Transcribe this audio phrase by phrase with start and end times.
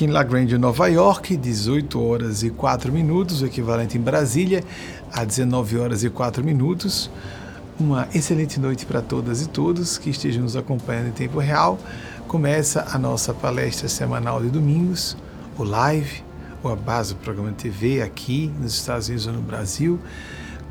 [0.00, 4.64] aqui em La Grande, Nova York, 18 horas e 4 minutos, o equivalente em Brasília
[5.12, 7.10] a 19 horas e 4 minutos.
[7.78, 11.78] Uma excelente noite para todas e todos que estejam nos acompanhando em tempo real.
[12.26, 15.18] Começa a nossa palestra semanal de domingos,
[15.58, 16.22] o live,
[16.62, 20.00] ou a base do programa TV aqui nos Estados Unidos ou no Brasil,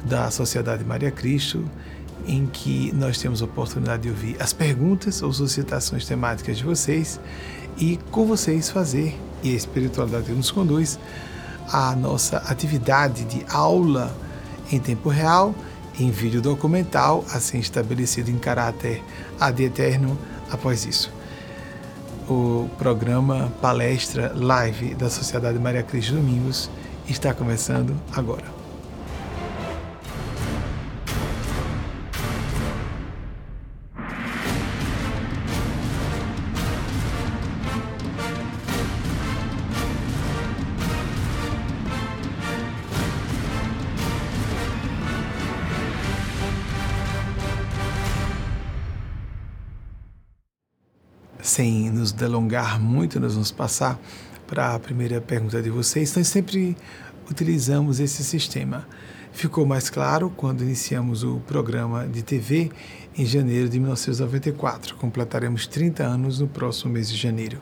[0.06, 1.64] da Sociedade Maria Cristo,
[2.26, 7.20] em que nós temos a oportunidade de ouvir as perguntas ou solicitações temáticas de vocês
[7.80, 11.00] e com vocês fazer, e a espiritualidade nos conduz,
[11.72, 14.14] a nossa atividade de aula
[14.72, 15.56] em tempo real,
[16.00, 19.04] em vídeo documental, assim estabelecido em caráter
[19.40, 20.18] ad eterno
[20.52, 21.12] após isso.
[22.28, 26.70] O programa Palestra Live da Sociedade Maria Cristo Domingos
[27.08, 28.59] está começando agora.
[51.50, 54.00] Sem nos delongar muito, nós vamos passar
[54.46, 56.16] para a primeira pergunta de vocês.
[56.16, 56.78] Nós sempre
[57.30, 58.88] utilizamos esse sistema.
[59.32, 62.72] Ficou mais claro quando iniciamos o programa de TV
[63.18, 64.96] em janeiro de 1994.
[64.96, 67.60] Completaremos 30 anos no próximo mês de janeiro.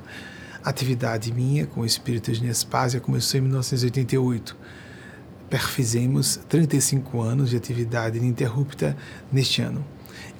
[0.63, 4.57] Atividade minha com o espírito de Nespásia começou em 1988.
[5.49, 8.97] Perfizemos 35 anos de atividade ininterrupta
[9.31, 9.83] neste ano.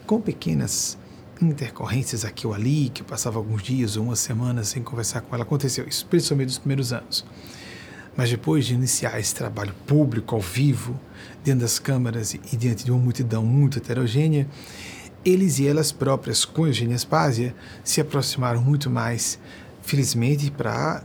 [0.05, 0.97] Com pequenas
[1.41, 5.33] intercorrências aqui ou ali, que eu passava alguns dias ou uma semana sem conversar com
[5.35, 5.43] ela.
[5.43, 7.25] Aconteceu isso, principalmente nos primeiros anos.
[8.15, 10.99] Mas depois de iniciar esse trabalho público, ao vivo,
[11.43, 14.47] dentro das câmaras e, diante de uma multidão muito heterogênea,
[15.23, 19.39] eles e elas próprias, com Eugênia Aspásia, se aproximaram muito mais,
[19.83, 21.03] felizmente, para,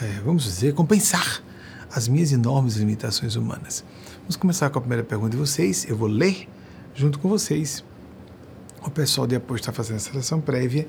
[0.00, 1.42] é, vamos dizer, compensar
[1.90, 3.84] as minhas enormes limitações humanas.
[4.20, 5.86] Vamos começar com a primeira pergunta de vocês.
[5.88, 6.48] Eu vou ler
[6.94, 7.82] junto com vocês
[8.88, 10.88] o pessoal de apoio está fazendo a seleção prévia.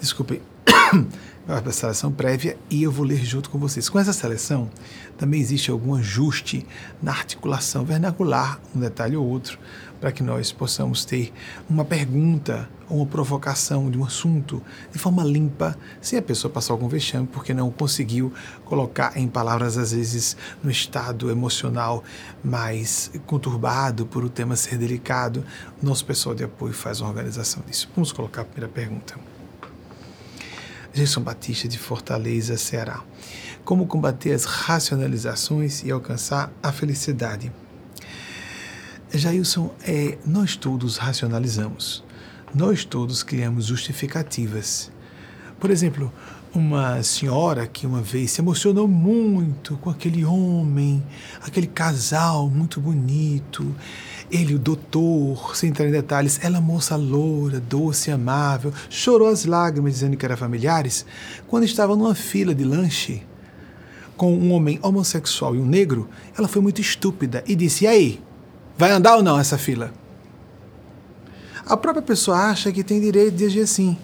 [0.00, 0.40] Desculpem,
[1.46, 3.88] a seleção prévia e eu vou ler junto com vocês.
[3.88, 4.70] Com essa seleção,
[5.18, 6.66] também existe algum ajuste
[7.02, 9.58] na articulação vernacular, um detalhe ou outro,
[10.04, 11.32] para que nós possamos ter
[11.66, 16.74] uma pergunta ou uma provocação de um assunto de forma limpa, sem a pessoa passar
[16.74, 18.30] algum vexame, porque não conseguiu
[18.66, 22.04] colocar em palavras, às vezes, no estado emocional
[22.44, 25.42] mais conturbado por o tema ser delicado.
[25.82, 27.88] Nosso pessoal de apoio faz uma organização disso.
[27.96, 29.14] Vamos colocar a primeira pergunta.
[30.92, 33.02] Gerson Batista, de Fortaleza, Ceará.
[33.64, 37.50] Como combater as racionalizações e alcançar a felicidade?
[39.18, 42.02] Jailson, é, nós todos racionalizamos.
[42.54, 44.90] Nós todos criamos justificativas.
[45.58, 46.12] Por exemplo,
[46.54, 51.02] uma senhora que uma vez se emocionou muito com aquele homem,
[51.40, 53.74] aquele casal muito bonito,
[54.30, 59.94] ele, o doutor, sem entrar em detalhes, ela, moça loura, doce, amável, chorou as lágrimas
[59.94, 61.04] dizendo que era familiares,
[61.46, 63.22] quando estava numa fila de lanche
[64.16, 66.08] com um homem homossexual e um negro,
[66.38, 68.20] ela foi muito estúpida e disse: E aí,
[68.76, 69.92] vai andar ou não essa fila?
[71.66, 73.96] A própria pessoa acha que tem direito de agir assim.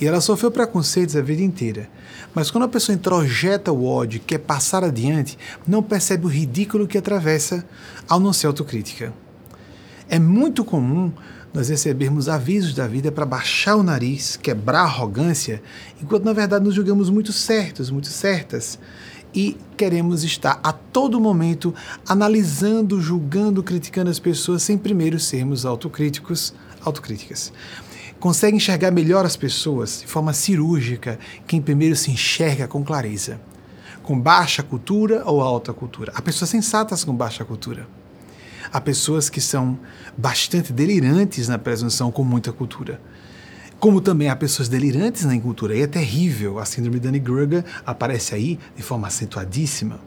[0.00, 1.88] E ela sofreu preconceitos a vida inteira.
[2.34, 6.98] Mas quando a pessoa introjeta o ódio, quer passar adiante, não percebe o ridículo que
[6.98, 7.64] atravessa
[8.08, 9.12] ao não ser autocrítica.
[10.08, 11.12] É muito comum
[11.52, 15.62] nós recebermos avisos da vida para baixar o nariz, quebrar a arrogância,
[16.00, 18.78] enquanto na verdade nos julgamos muito certos, muito certas.
[19.38, 21.72] E queremos estar a todo momento
[22.08, 26.52] analisando, julgando, criticando as pessoas sem primeiro sermos autocríticos,
[26.84, 27.52] autocríticas.
[28.18, 33.40] Consegue enxergar melhor as pessoas de forma cirúrgica quem primeiro se enxerga com clareza.
[34.02, 36.10] Com baixa cultura ou alta cultura?
[36.16, 37.86] Há pessoas sensatas com baixa cultura.
[38.72, 39.78] Há pessoas que são
[40.16, 43.00] bastante delirantes na presunção com muita cultura.
[43.80, 45.76] Como também há pessoas delirantes na incultura.
[45.76, 46.58] E é terrível.
[46.58, 50.00] A síndrome de Dunning-Kruger aparece aí de forma acentuadíssima.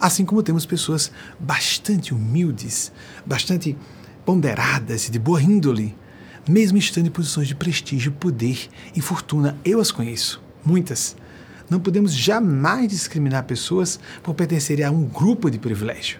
[0.00, 2.92] Assim como temos pessoas bastante humildes,
[3.24, 3.76] bastante
[4.24, 5.96] ponderadas e de boa índole,
[6.48, 9.56] mesmo estando em posições de prestígio, poder e fortuna.
[9.64, 11.16] Eu as conheço, muitas.
[11.70, 16.18] Não podemos jamais discriminar pessoas por pertencerem a um grupo de privilégio.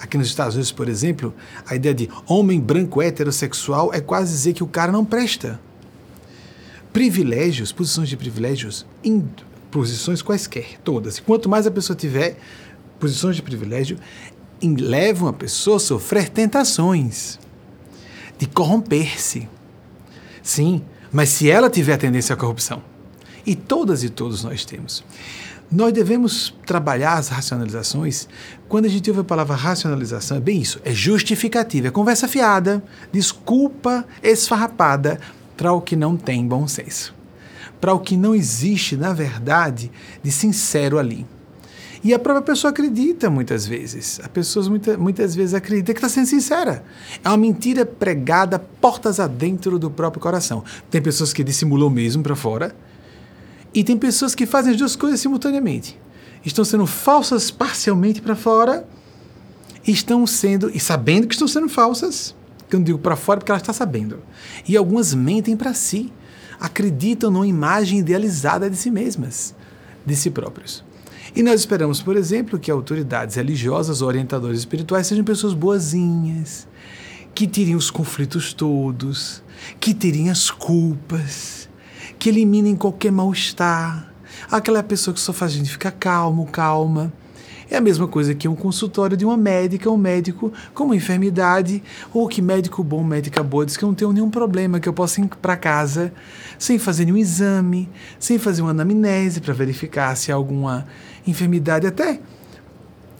[0.00, 1.34] Aqui nos Estados Unidos, por exemplo,
[1.66, 5.60] a ideia de homem branco heterossexual é quase dizer que o cara não presta.
[6.92, 9.28] Privilégios, posições de privilégios, em
[9.70, 11.18] posições quaisquer, todas.
[11.18, 12.36] E quanto mais a pessoa tiver
[12.98, 13.98] posições de privilégio,
[14.62, 17.38] levam a pessoa a sofrer tentações
[18.38, 19.48] de corromper-se.
[20.42, 20.82] Sim,
[21.12, 22.82] mas se ela tiver tendência à corrupção,
[23.46, 25.02] E todas e todos nós temos.
[25.72, 28.28] Nós devemos trabalhar as racionalizações.
[28.68, 32.82] Quando a gente ouve a palavra racionalização, é bem isso: é justificativa, é conversa fiada,
[33.12, 35.20] desculpa esfarrapada
[35.60, 37.14] para o que não tem bom senso,
[37.82, 39.92] para o que não existe, na verdade,
[40.22, 41.26] de sincero ali.
[42.02, 44.18] E a própria pessoa acredita muitas vezes.
[44.24, 46.82] A pessoa muita, muitas vezes acredita que está sendo sincera.
[47.22, 50.64] É uma mentira pregada portas adentro do próprio coração.
[50.90, 52.74] Tem pessoas que dissimulam mesmo para fora
[53.74, 56.00] e tem pessoas que fazem as duas coisas simultaneamente.
[56.42, 58.88] Estão sendo falsas parcialmente para fora
[59.86, 62.34] e estão sendo e sabendo que estão sendo falsas.
[62.76, 64.20] Eu não digo para fora porque ela está sabendo.
[64.66, 66.12] E algumas mentem para si,
[66.58, 69.54] acreditam numa imagem idealizada de si mesmas,
[70.04, 70.84] de si próprios.
[71.34, 76.66] E nós esperamos, por exemplo, que autoridades religiosas, orientadores espirituais sejam pessoas boazinhas,
[77.34, 79.42] que tirem os conflitos todos,
[79.78, 81.68] que tirem as culpas,
[82.18, 84.12] que eliminem qualquer mal-estar.
[84.50, 87.12] Aquela pessoa que só faz a gente ficar calmo, calma.
[87.70, 91.80] É a mesma coisa que um consultório de uma médica, um médico com uma enfermidade,
[92.12, 94.92] ou que médico bom, médica boa, diz que eu não tenho nenhum problema, que eu
[94.92, 96.12] posso ir para casa
[96.58, 97.88] sem fazer nenhum exame,
[98.18, 100.84] sem fazer uma anamnese para verificar se há alguma
[101.24, 102.20] enfermidade, até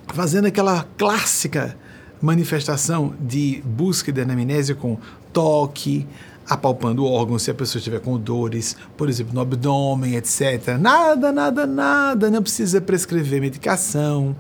[0.09, 1.77] fazendo aquela clássica
[2.21, 4.99] manifestação de busca de anamnese com
[5.33, 6.07] toque,
[6.51, 10.77] apalpando o órgão se a pessoa estiver com dores, por exemplo, no abdômen, etc.
[10.81, 12.29] Nada, nada, nada.
[12.29, 14.35] Não precisa prescrever medicação,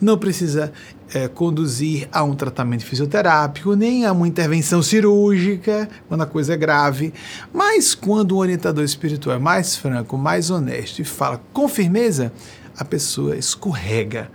[0.00, 0.72] não precisa
[1.14, 6.56] é, conduzir a um tratamento fisioterápico, nem a uma intervenção cirúrgica, quando a coisa é
[6.56, 7.14] grave.
[7.54, 12.32] Mas quando o orientador espiritual é mais franco, mais honesto e fala com firmeza,
[12.76, 14.28] a pessoa escorrega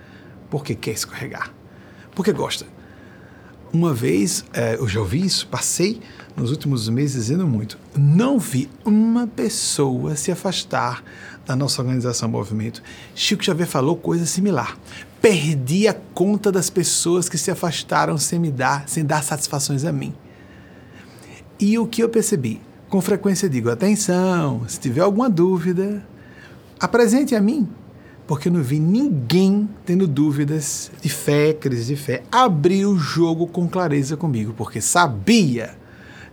[0.50, 1.52] porque quer escorregar,
[2.16, 2.77] porque gosta.
[3.74, 6.00] Uma vez, é, eu já ouvi isso, passei
[6.36, 11.04] nos últimos meses dizendo muito, não vi uma pessoa se afastar
[11.46, 12.81] da nossa organização Movimento.
[13.16, 14.78] Chico Xavier falou coisa similar.
[15.22, 19.92] Perdi a conta das pessoas que se afastaram sem me dar, sem dar satisfações a
[19.92, 20.14] mim.
[21.60, 22.62] E o que eu percebi?
[22.88, 26.06] Com frequência digo, atenção, se tiver alguma dúvida,
[26.80, 27.68] apresente a mim
[28.28, 33.48] porque eu não vi ninguém tendo dúvidas de fé, crise de fé, abrir o jogo
[33.48, 35.78] com clareza comigo, porque sabia,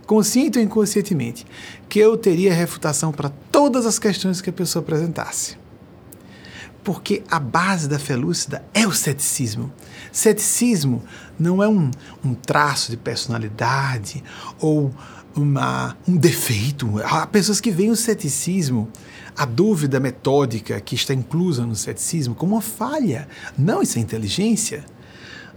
[0.05, 1.47] consciente ou inconscientemente,
[1.89, 5.57] que eu teria refutação para todas as questões que a pessoa apresentasse.
[6.83, 9.73] Porque a base da fé lúcida é o ceticismo.
[10.13, 11.03] Ceticismo
[11.39, 11.91] não é um,
[12.23, 14.23] um traço de personalidade
[14.61, 14.93] ou
[15.35, 17.01] uma, um defeito.
[17.03, 18.91] Há pessoas que veem o ceticismo
[19.37, 23.29] a dúvida metódica que está inclusa no ceticismo como uma falha.
[23.59, 24.85] Não, isso é inteligência.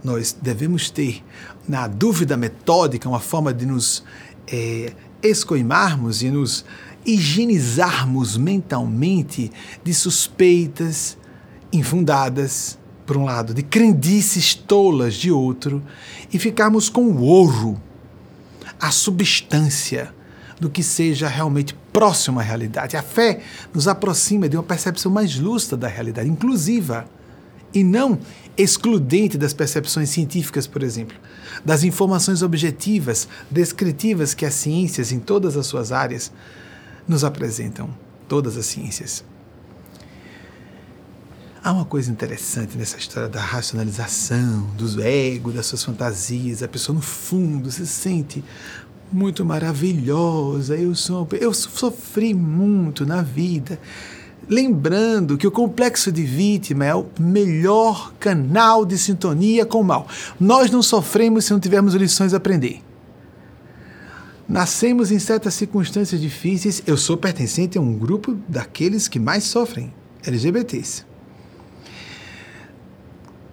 [0.02, 1.22] Nós devemos ter
[1.66, 4.02] na dúvida metódica uma forma de nos
[4.46, 4.92] é,
[5.22, 6.64] escoimarmos e nos
[7.04, 9.50] higienizarmos mentalmente
[9.84, 11.16] de suspeitas
[11.72, 15.82] infundadas, por um lado, de crendices tolas de outro,
[16.32, 17.80] e ficarmos com o ouro,
[18.80, 20.14] a substância
[20.60, 22.96] do que seja realmente próximo à realidade.
[22.96, 23.40] A fé
[23.72, 27.06] nos aproxima de uma percepção mais lúcida da realidade, inclusiva,
[27.72, 28.18] e não
[28.56, 31.16] excludente das percepções científicas, por exemplo,
[31.64, 36.32] das informações objetivas, descritivas que as ciências, em todas as suas áreas,
[37.06, 37.88] nos apresentam.
[38.26, 39.24] Todas as ciências.
[41.62, 46.62] Há uma coisa interessante nessa história da racionalização, do ego, das suas fantasias.
[46.62, 48.44] A pessoa, no fundo, se sente
[49.12, 50.76] muito maravilhosa.
[50.76, 53.78] Eu, sou, eu sofri muito na vida.
[54.48, 60.08] Lembrando que o complexo de vítima é o melhor canal de sintonia com o mal.
[60.40, 62.82] Nós não sofremos se não tivermos lições a aprender.
[64.48, 66.82] Nascemos em certas circunstâncias difíceis.
[66.86, 69.92] Eu sou pertencente a um grupo daqueles que mais sofrem,
[70.26, 71.04] LGBTs.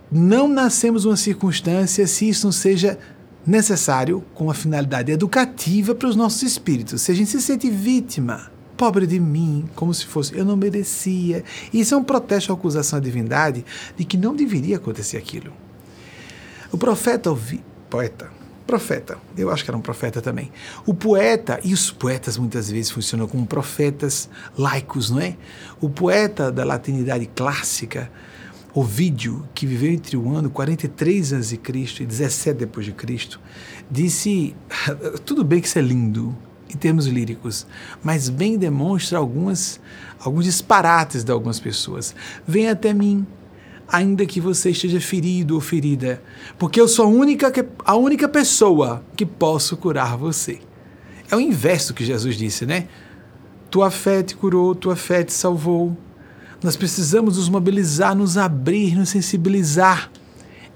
[0.10, 2.98] Não nascemos uma circunstância se isso não seja
[3.46, 7.02] necessário com a finalidade educativa para os nossos espíritos.
[7.02, 11.44] Se a gente se sente vítima, pobre de mim, como se fosse eu não merecia,
[11.74, 15.54] isso é um protesto à acusação à divindade de que não deveria acontecer aquilo.
[16.72, 18.30] O profeta ouvi, poeta,
[18.66, 20.52] profeta, eu acho que era um profeta também.
[20.86, 25.38] O poeta, e os poetas muitas vezes funcionam como profetas laicos, não é?
[25.80, 28.12] O poeta da latinidade clássica,
[28.76, 31.60] Ovídio, que viveu entre o ano 43 a.C.
[32.02, 33.40] e 17 depois de Cristo,
[33.90, 34.56] disse:
[35.26, 36.36] tudo bem que isso é lindo
[36.70, 37.66] em termos líricos,
[38.04, 39.80] mas bem demonstra algumas
[40.20, 42.14] alguns disparates de algumas pessoas.
[42.46, 43.26] Vem até mim,
[43.88, 46.22] ainda que você esteja ferido ou ferida,
[46.58, 47.52] porque eu sou a única,
[47.86, 50.60] a única pessoa que posso curar você.
[51.32, 52.88] É o inverso que Jesus disse, né?
[53.76, 55.98] tua fé te curou, tua fé te salvou.
[56.66, 60.10] Nós precisamos nos mobilizar, nos abrir, nos sensibilizar.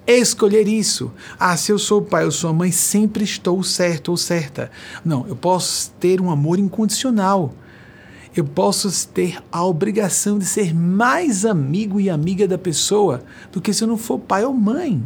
[0.06, 1.12] Escolher isso.
[1.40, 4.70] Ah, se eu sou pai, eu sou mãe, sempre estou certo ou certa.
[5.04, 7.56] Não, eu posso ter um amor incondicional.
[8.36, 13.74] Eu posso ter a obrigação de ser mais amigo e amiga da pessoa do que
[13.74, 15.04] se eu não for pai ou mãe.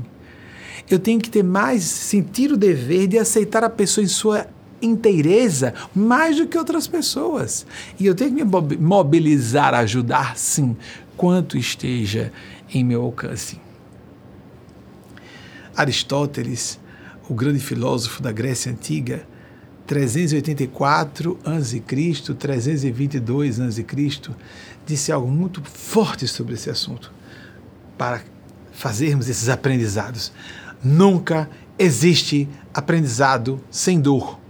[0.90, 4.48] Eu tenho que ter mais sentir o dever de aceitar a pessoa em sua
[4.86, 7.66] inteireza mais do que outras pessoas.
[8.00, 10.76] E eu tenho que me mobilizar, ajudar, sim,
[11.16, 12.32] quanto esteja
[12.74, 13.60] em meu alcance.
[15.76, 16.80] Aristóteles,
[17.30, 19.26] o grande filósofo da Grécia Antiga,
[19.88, 23.86] 384 a.C., 322 a.C.,
[24.86, 27.12] disse algo muito forte sobre esse assunto,
[27.98, 28.22] para
[28.72, 30.32] fazermos esses aprendizados.
[30.84, 34.43] Nunca existe aprendizado sem dor.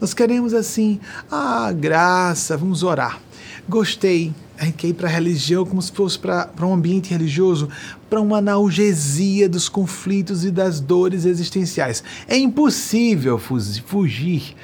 [0.00, 1.00] Nós queremos assim,
[1.30, 3.20] ah, graça, vamos orar.
[3.68, 4.34] Gostei.
[4.58, 7.68] A gente quer ir para a religião como se fosse para um ambiente religioso,
[8.08, 12.02] para uma analgesia dos conflitos e das dores existenciais.
[12.26, 14.54] É impossível fugir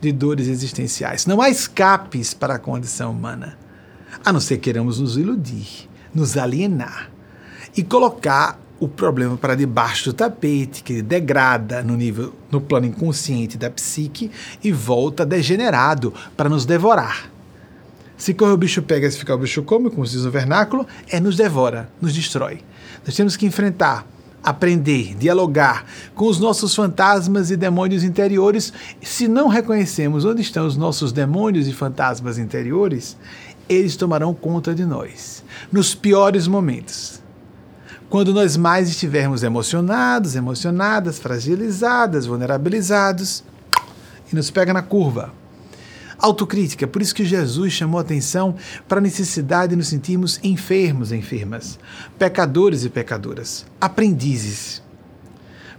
[0.00, 1.26] de dores existenciais.
[1.26, 3.58] Não há escapes para a condição humana.
[4.24, 7.10] A não ser que queiramos nos iludir, nos alienar
[7.76, 13.56] e colocar o problema para debaixo do tapete, que degrada no nível no plano inconsciente
[13.56, 14.28] da psique
[14.62, 17.30] e volta degenerado para nos devorar.
[18.16, 20.84] Se correr o bicho pega, se ficar o bicho come, como se diz no vernáculo,
[21.08, 22.58] é nos devora, nos destrói.
[23.06, 24.04] Nós temos que enfrentar,
[24.42, 25.86] aprender, dialogar
[26.16, 28.72] com os nossos fantasmas e demônios interiores.
[29.00, 33.16] Se não reconhecemos onde estão os nossos demônios e fantasmas interiores,
[33.68, 37.21] eles tomarão conta de nós nos piores momentos
[38.12, 43.42] quando nós mais estivermos emocionados, emocionadas, fragilizadas, vulnerabilizados,
[44.30, 45.32] e nos pega na curva.
[46.18, 48.54] Autocrítica, por isso que Jesus chamou atenção
[48.86, 51.78] para a necessidade de nos sentirmos enfermos, enfermas,
[52.18, 54.82] pecadores e pecadoras, aprendizes.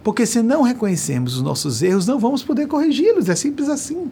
[0.02, 4.10] Porque se não reconhecemos os nossos erros, não vamos poder corrigi-los, é simples assim.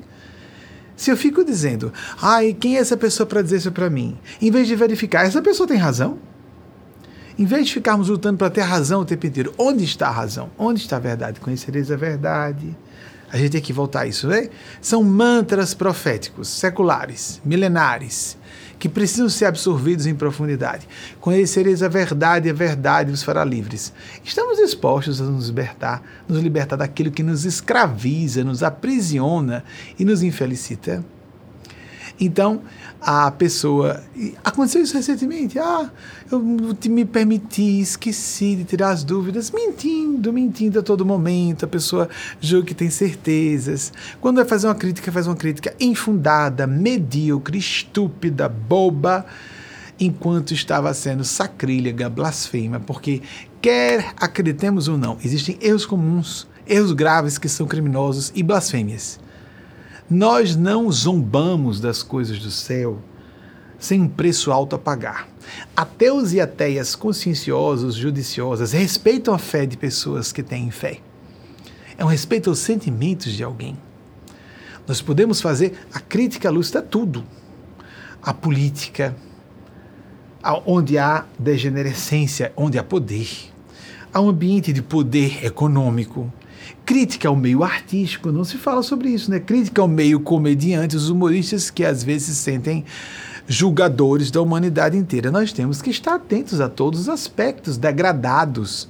[0.94, 4.16] Se eu fico dizendo, ai, quem é essa pessoa para dizer isso para mim?
[4.40, 6.18] Em vez de verificar, essa pessoa tem razão?
[7.38, 10.50] Em vez de ficarmos lutando para ter razão o tempo inteiro, onde está a razão?
[10.58, 11.40] Onde está a verdade?
[11.40, 12.76] Conhecereis a verdade.
[13.32, 14.50] A gente tem que voltar a isso, né?
[14.82, 18.36] São mantras proféticos, seculares, milenares,
[18.78, 20.86] que precisam ser absorvidos em profundidade.
[21.18, 23.90] Conhecereis a verdade a verdade vos fará livres.
[24.22, 29.64] Estamos dispostos a nos libertar, nos libertar daquilo que nos escraviza, nos aprisiona
[29.98, 31.02] e nos infelicita?
[32.24, 32.62] Então,
[33.00, 34.00] a pessoa.
[34.44, 35.58] Aconteceu isso recentemente.
[35.58, 35.90] Ah,
[36.30, 41.64] eu me permiti, esqueci de tirar as dúvidas, mentindo, mentindo a todo momento.
[41.64, 42.08] A pessoa
[42.40, 43.92] julga que tem certezas.
[44.20, 49.26] Quando vai fazer uma crítica, faz uma crítica infundada, medíocre, estúpida, boba,
[49.98, 53.20] enquanto estava sendo sacrílega, blasfema, porque
[53.60, 59.18] quer acreditemos ou não, existem erros comuns, erros graves que são criminosos e blasfêmias.
[60.12, 62.98] Nós não zombamos das coisas do céu
[63.78, 65.26] sem um preço alto a pagar.
[65.74, 71.00] Ateus e ateias conscienciosos, judiciosas, respeitam a fé de pessoas que têm fé.
[71.96, 73.74] É um respeito aos sentimentos de alguém.
[74.86, 77.24] Nós podemos fazer a crítica à luz a tudo.
[78.22, 79.16] A política,
[80.66, 83.30] onde há degenerescência, onde há poder.
[84.12, 86.30] Há um ambiente de poder econômico,
[86.84, 89.38] Crítica ao meio artístico, não se fala sobre isso, né?
[89.38, 92.84] Crítica ao meio comediante, os humoristas que às vezes se sentem
[93.46, 95.30] julgadores da humanidade inteira.
[95.30, 98.88] Nós temos que estar atentos a todos os aspectos degradados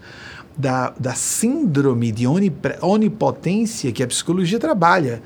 [0.56, 2.26] da, da síndrome de
[2.80, 5.22] onipotência que a psicologia trabalha.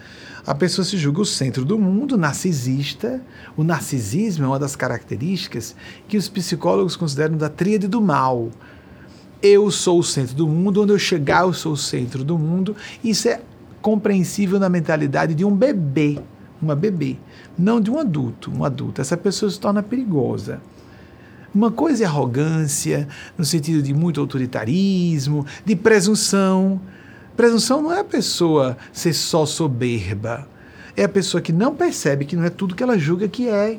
[0.47, 3.21] A pessoa se julga o centro do mundo, narcisista.
[3.57, 5.75] O narcisismo é uma das características
[6.07, 8.51] que os psicólogos consideram da tríade do mal
[9.43, 12.75] eu sou o centro do mundo, onde eu chegar, eu sou o centro do mundo.
[13.03, 13.41] Isso é
[13.81, 16.19] compreensível na mentalidade de um bebê,
[16.61, 17.17] uma bebê,
[17.59, 18.51] não de um adulto.
[18.51, 20.61] Um adulto, essa pessoa se torna perigosa.
[21.55, 26.81] Uma coisa é arrogância, no sentido de muito autoritarismo, de presunção.
[27.37, 30.47] Presunção não é a pessoa ser só soberba,
[30.97, 33.79] é a pessoa que não percebe que não é tudo que ela julga que é.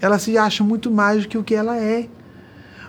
[0.00, 2.08] Ela se acha muito mais do que o que ela é.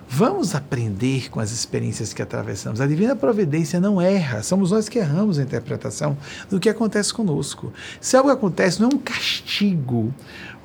[0.08, 2.80] Vamos aprender com as experiências que atravessamos.
[2.80, 6.16] A divina providência não erra, somos nós que erramos a interpretação
[6.50, 7.74] do que acontece conosco.
[8.00, 10.14] Se algo acontece, não é um castigo,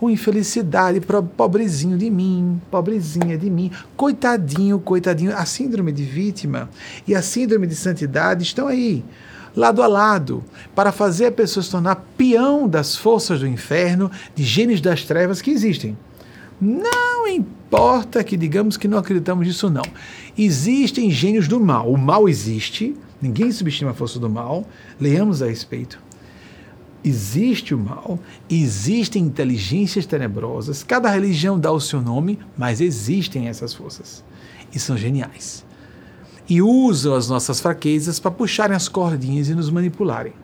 [0.00, 1.00] uma infelicidade,
[1.36, 5.34] pobrezinho de mim, pobrezinha de mim, coitadinho, coitadinho.
[5.34, 6.68] A síndrome de vítima
[7.08, 9.02] e a síndrome de santidade estão aí
[9.56, 10.44] lado a lado,
[10.76, 15.42] para fazer a pessoa se tornar peão das forças do inferno, de gênios das trevas
[15.42, 15.96] que existem.
[16.60, 19.84] Não importa que digamos que não acreditamos nisso, não.
[20.36, 21.90] Existem gênios do mal.
[21.90, 24.66] O mal existe, ninguém subestima a força do mal.
[25.00, 25.98] Leamos a respeito.
[27.02, 33.72] Existe o mal, existem inteligências tenebrosas, cada religião dá o seu nome, mas existem essas
[33.72, 34.22] forças.
[34.70, 35.64] E são geniais.
[36.46, 40.34] E usam as nossas fraquezas para puxarem as cordinhas e nos manipularem.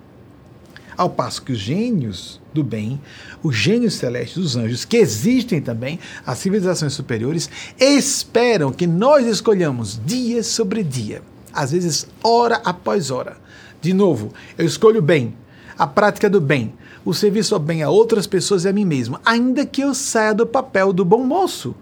[0.96, 3.00] Ao passo que os gênios do bem,
[3.42, 10.00] os gênios celestes, os anjos, que existem também, as civilizações superiores, esperam que nós escolhamos
[10.04, 11.22] dia sobre dia,
[11.52, 13.36] às vezes hora após hora.
[13.82, 15.34] De novo, eu escolho bem,
[15.78, 16.72] a prática do bem,
[17.04, 20.32] o serviço ao bem a outras pessoas e a mim mesmo, ainda que eu saia
[20.32, 21.74] do papel do bom moço.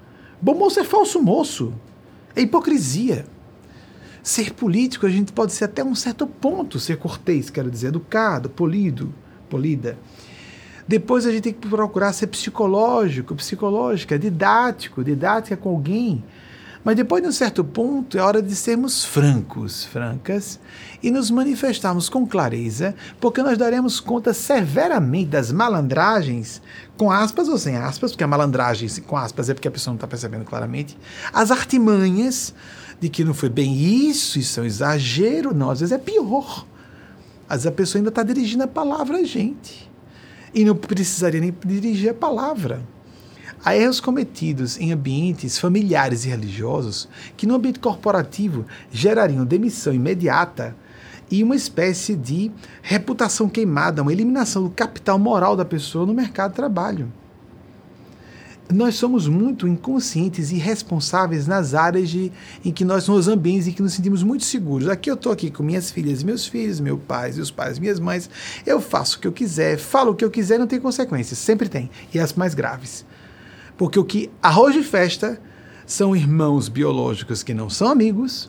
[0.42, 1.72] Bom moço é falso moço,
[2.34, 3.26] é hipocrisia.
[4.24, 8.48] Ser político, a gente pode ser até um certo ponto, ser cortês, quero dizer, educado,
[8.48, 9.14] polido,
[9.50, 9.98] polida.
[10.88, 16.24] Depois a gente tem que procurar ser psicológico, psicológica, didático, didática com alguém.
[16.82, 20.58] Mas depois de um certo ponto é hora de sermos francos, francas,
[21.02, 26.62] e nos manifestarmos com clareza, porque nós daremos conta severamente das malandragens,
[26.96, 29.96] com aspas ou sem aspas, porque a malandragem com aspas é porque a pessoa não
[29.96, 30.96] está percebendo claramente,
[31.30, 32.54] as artimanhas
[33.00, 35.54] de que não foi bem isso, isso é um exagero.
[35.54, 36.66] Não, às vezes é pior.
[37.48, 39.90] Às vezes a pessoa ainda está dirigindo a palavra a gente.
[40.54, 42.82] E não precisaria nem dirigir a palavra.
[43.64, 50.76] Há erros cometidos em ambientes familiares e religiosos que, no ambiente corporativo, gerariam demissão imediata
[51.30, 52.50] e uma espécie de
[52.82, 57.10] reputação queimada, uma eliminação do capital moral da pessoa no mercado de trabalho
[58.72, 62.32] nós somos muito inconscientes e responsáveis nas áreas de,
[62.64, 64.88] em que nós, nos ambientes em que nos sentimos muito seguros.
[64.88, 68.00] Aqui eu estou aqui com minhas filhas, meus filhos, meus pais e os pais, minhas
[68.00, 68.28] mães.
[68.64, 71.38] Eu faço o que eu quiser, falo o que eu quiser, não tem consequências.
[71.38, 71.90] Sempre tem.
[72.12, 73.04] E as mais graves.
[73.76, 75.40] Porque o que arroz de festa
[75.86, 78.48] são irmãos biológicos que não são amigos,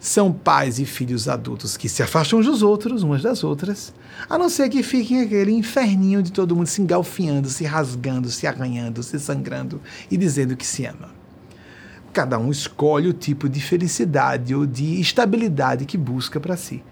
[0.00, 3.92] são pais e filhos adultos que se afastam dos outros, umas das outras,
[4.28, 8.46] a não ser que fiquem aquele inferninho de todo mundo se engalfiando, se rasgando, se
[8.46, 11.10] arranhando, se sangrando e dizendo que se ama.
[12.14, 16.82] Cada um escolhe o tipo de felicidade ou de estabilidade que busca para si.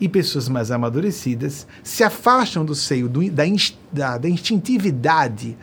[0.00, 3.44] E pessoas mais amadurecidas se afastam do seio do, da,
[3.92, 5.56] da, da instintividade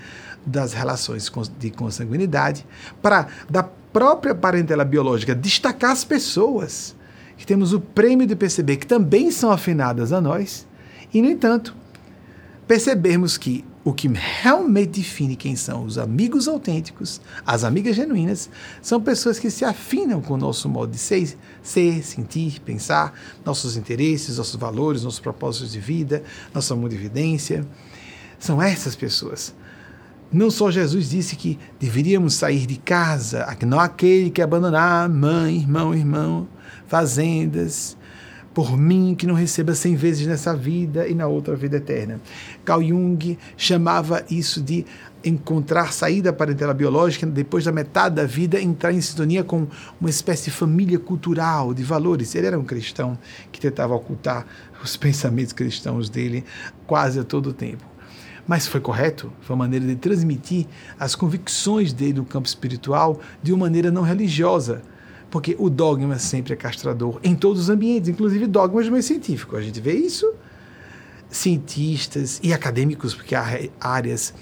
[0.46, 2.66] das relações de consanguinidade
[3.02, 6.96] para, da própria parentela biológica, destacar as pessoas
[7.38, 10.68] que temos o prêmio de perceber que também são afinadas a nós
[11.14, 11.76] e, no entanto,
[12.68, 18.50] percebermos que o que realmente define quem são os amigos autênticos, as amigas genuínas,
[18.82, 23.76] são pessoas que se afinam com o nosso modo de ser, ser, sentir, pensar, nossos
[23.76, 26.24] interesses, nossos valores, nossos propósitos de vida,
[26.54, 27.66] nossa evidência.
[28.38, 29.54] São essas pessoas.
[30.32, 35.94] Não só Jesus disse que deveríamos sair de casa, não aquele que abandonar mãe, irmão,
[35.94, 36.48] irmão,
[36.88, 37.98] fazendas,
[38.54, 42.22] por mim que não receba cem vezes nessa vida e na outra vida eterna.
[42.64, 44.86] Carl Jung chamava isso de
[45.24, 49.68] encontrar saída para a parentela biológica, depois da metade da vida entrar em sintonia com
[50.00, 52.34] uma espécie de família cultural, de valores.
[52.36, 53.18] Ele era um cristão
[53.52, 54.46] que tentava ocultar
[54.84, 56.44] os pensamentos cristãos dele
[56.88, 57.91] quase a todo tempo.
[58.48, 59.32] Mas foi correto?
[59.42, 60.66] Foi uma maneira de transmitir
[61.00, 64.82] as convicções dele no campo espiritual de uma maneira não religiosa,
[65.30, 69.60] porque o dogma sempre é castrador em todos os ambientes, inclusive dogmas mais científicos.
[69.60, 70.34] A gente vê isso.
[71.30, 74.34] Cientistas e acadêmicos, porque há áreas,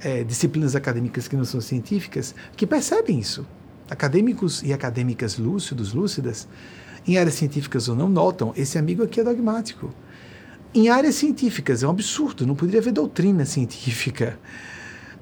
[0.00, 3.44] é, disciplinas acadêmicas que não são científicas, que percebem isso.
[3.90, 6.46] Acadêmicos e acadêmicas lúcidos, lúcidas,
[7.06, 9.92] em áreas científicas ou não, notam: esse amigo aqui é dogmático.
[10.74, 14.38] Em áreas científicas, é um absurdo, não poderia haver doutrina científica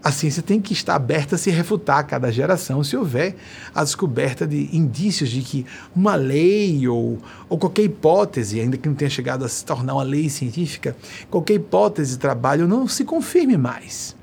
[0.07, 3.35] a ciência tem que estar aberta a se refutar a cada geração se houver
[3.75, 8.95] a descoberta de indícios de que uma lei ou, ou qualquer hipótese, ainda que não
[8.95, 10.97] tenha chegado a se tornar uma lei científica,
[11.29, 14.15] qualquer hipótese de trabalho não se confirme mais.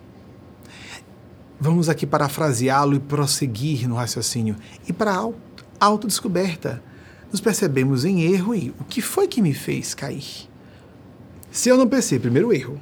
[1.58, 4.56] vamos aqui parafraseá-lo e prosseguir no raciocínio,
[4.86, 5.32] e para a
[5.80, 6.82] autodescoberta.
[7.30, 10.48] Nos percebemos em erro e o que foi que me fez cair?
[11.50, 12.80] Se eu não pensei, primeiro erro,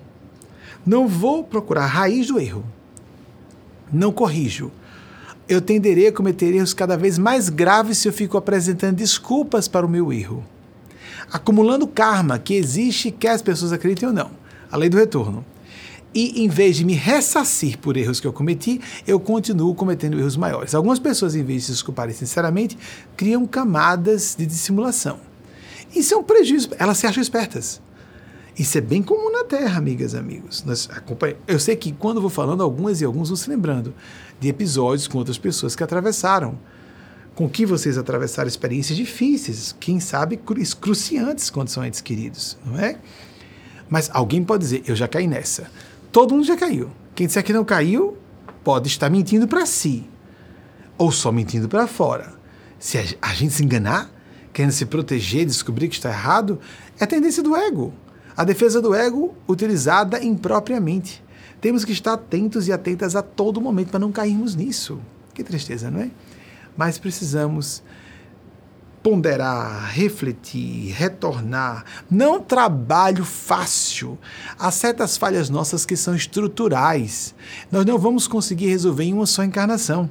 [0.85, 2.64] não vou procurar a raiz do erro,
[3.92, 4.70] não corrijo,
[5.48, 9.87] eu tenderei a cometer erros cada vez mais graves se eu fico apresentando desculpas para
[9.87, 10.44] o meu erro.
[11.32, 14.30] Acumulando karma que existe, quer as pessoas acreditem ou não.
[14.70, 15.44] A lei do retorno.
[16.14, 20.37] E em vez de me ressarcir por erros que eu cometi, eu continuo cometendo erros
[20.37, 20.74] maiores.
[20.74, 22.78] Algumas pessoas, em vez de se desculparem sinceramente,
[23.16, 25.18] criam camadas de dissimulação.
[25.94, 26.70] Isso é um prejuízo.
[26.78, 27.82] Elas se acham espertas.
[28.56, 30.62] Isso é bem comum na Terra, amigas amigos.
[30.64, 30.88] Nós
[31.48, 33.92] Eu sei que quando vou falando, algumas e alguns vão se lembrando
[34.38, 36.56] de episódios com outras pessoas que atravessaram,
[37.34, 40.40] com que vocês atravessaram experiências difíceis, quem sabe
[40.80, 42.96] cruciantes quando são entes queridos, não é?
[43.88, 45.70] Mas alguém pode dizer, eu já caí nessa.
[46.12, 46.90] Todo mundo já caiu.
[47.14, 48.16] Quem disser que não caiu,
[48.62, 50.04] pode estar mentindo para si,
[50.96, 52.32] ou só mentindo para fora.
[52.78, 54.10] Se a gente se enganar,
[54.52, 56.60] querendo se proteger, descobrir que está errado,
[56.98, 57.92] é a tendência do ego.
[58.36, 61.22] A defesa do ego utilizada impropriamente.
[61.60, 65.00] Temos que estar atentos e atentas a todo momento para não cairmos nisso.
[65.32, 66.10] Que tristeza, não é?
[66.76, 67.82] Mas precisamos
[69.02, 71.84] ponderar, refletir, retornar.
[72.10, 74.18] Não trabalho fácil.
[74.58, 77.34] Há certas falhas nossas que são estruturais.
[77.70, 80.08] Nós não vamos conseguir resolver em uma só encarnação.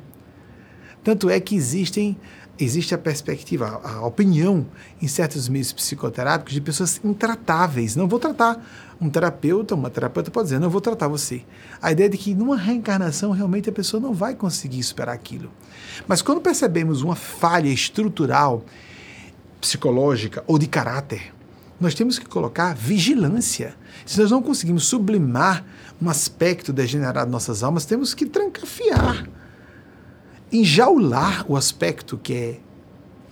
[1.04, 2.16] Tanto é que existem
[2.60, 4.66] existe a perspectiva, a opinião
[5.02, 7.96] em certos meios psicoterápicos de pessoas intratáveis.
[7.96, 8.64] Não vou tratar.
[9.00, 11.44] Um terapeuta, uma terapeuta pode dizer, não vou tratar você.
[11.82, 15.52] A ideia de que numa reencarnação realmente a pessoa não vai conseguir superar aquilo.
[16.08, 18.64] Mas quando percebemos uma falha estrutural,
[19.60, 21.34] psicológica ou de caráter,
[21.80, 23.76] nós temos que colocar vigilância.
[24.06, 25.66] Se nós não conseguimos sublimar
[26.02, 29.28] um aspecto degenerado de nossas almas, temos que trancafiar
[30.54, 32.60] enjaular o aspecto que é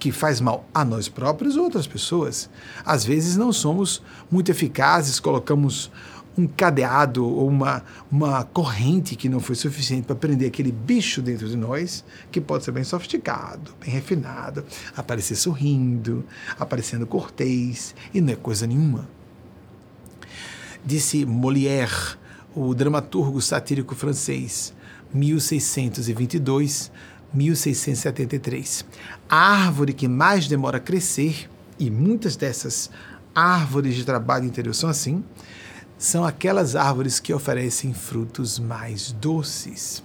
[0.02, 2.50] que faz mal a nós próprios ou outras pessoas.
[2.84, 5.92] Às vezes não somos muito eficazes, colocamos
[6.36, 11.48] um cadeado ou uma, uma corrente que não foi suficiente para prender aquele bicho dentro
[11.48, 14.66] de nós, que pode ser bem sofisticado, bem refinado,
[14.98, 16.26] aparecer sorrindo,
[16.58, 19.08] aparecendo cortês, e não é coisa nenhuma.
[20.84, 22.18] Disse Molière,
[22.56, 24.74] o dramaturgo satírico francês,
[25.14, 26.92] 1622,
[27.34, 28.86] 1673.
[29.30, 32.90] A árvore que mais demora a crescer, e muitas dessas
[33.34, 35.24] árvores de trabalho interior são assim,
[35.98, 40.04] são aquelas árvores que oferecem frutos mais doces.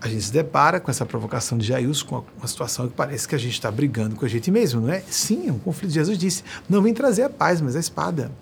[0.00, 3.36] A gente se depara com essa provocação de Jairus, com uma situação que parece que
[3.36, 5.00] a gente está brigando com a gente mesmo, não é?
[5.08, 5.92] Sim, é um conflito.
[5.92, 8.32] Jesus disse: não vem trazer a paz, mas a espada.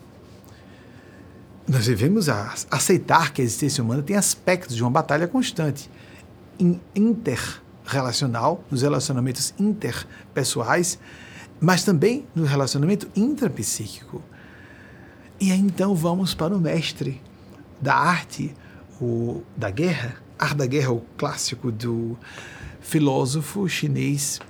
[1.69, 2.31] Nós devemos
[2.71, 5.91] aceitar que a existência humana tem aspectos de uma batalha constante
[6.95, 10.99] interrelacional, nos relacionamentos interpessoais,
[11.61, 14.23] mas também no relacionamento intrapsíquico.
[15.41, 17.21] E aí então vamos para o mestre
[17.81, 18.55] da arte,
[19.01, 22.17] o, da guerra, Arte da Guerra, o clássico do
[22.81, 24.41] filósofo chinês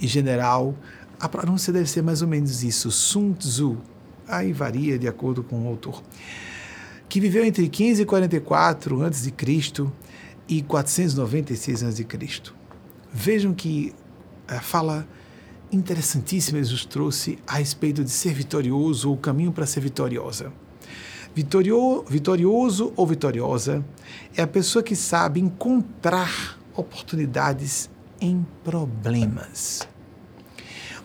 [0.00, 0.74] e general.
[1.20, 3.76] A pronúncia deve ser mais ou menos isso, Sun Tzu.
[4.26, 6.02] Aí varia de acordo com o autor.
[7.10, 9.30] Que viveu entre 15 e 44 a.C.,
[10.48, 12.06] e 496 a.C.
[13.12, 13.94] Vejam que
[14.46, 15.06] a fala
[15.72, 20.52] interessantíssima Jesus trouxe a respeito de ser vitorioso ou caminho para ser vitoriosa.
[21.34, 23.84] Vitorio, vitorioso ou vitoriosa
[24.36, 29.88] é a pessoa que sabe encontrar oportunidades em problemas.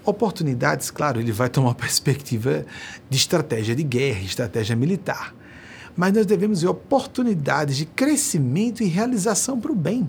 [0.05, 2.65] Oportunidades, claro, ele vai tomar uma perspectiva
[3.09, 5.33] de estratégia de guerra, estratégia militar
[5.99, 10.07] mas nós devemos ver oportunidades de crescimento e realização para o bem.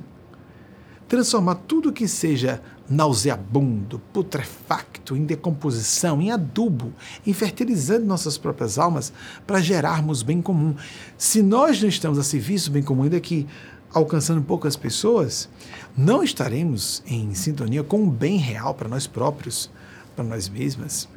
[1.09, 6.93] Transformar tudo que seja nauseabundo, putrefacto, em decomposição, em adubo,
[7.27, 9.13] em fertilizando nossas próprias almas
[9.45, 10.77] para gerarmos bem comum.
[11.19, 13.45] Se nós não estamos a serviço do bem comum, ainda que
[13.93, 15.49] alcançando poucas pessoas,
[15.97, 19.69] não estaremos em sintonia com o bem real para nós próprios,
[20.15, 21.09] para nós mesmas.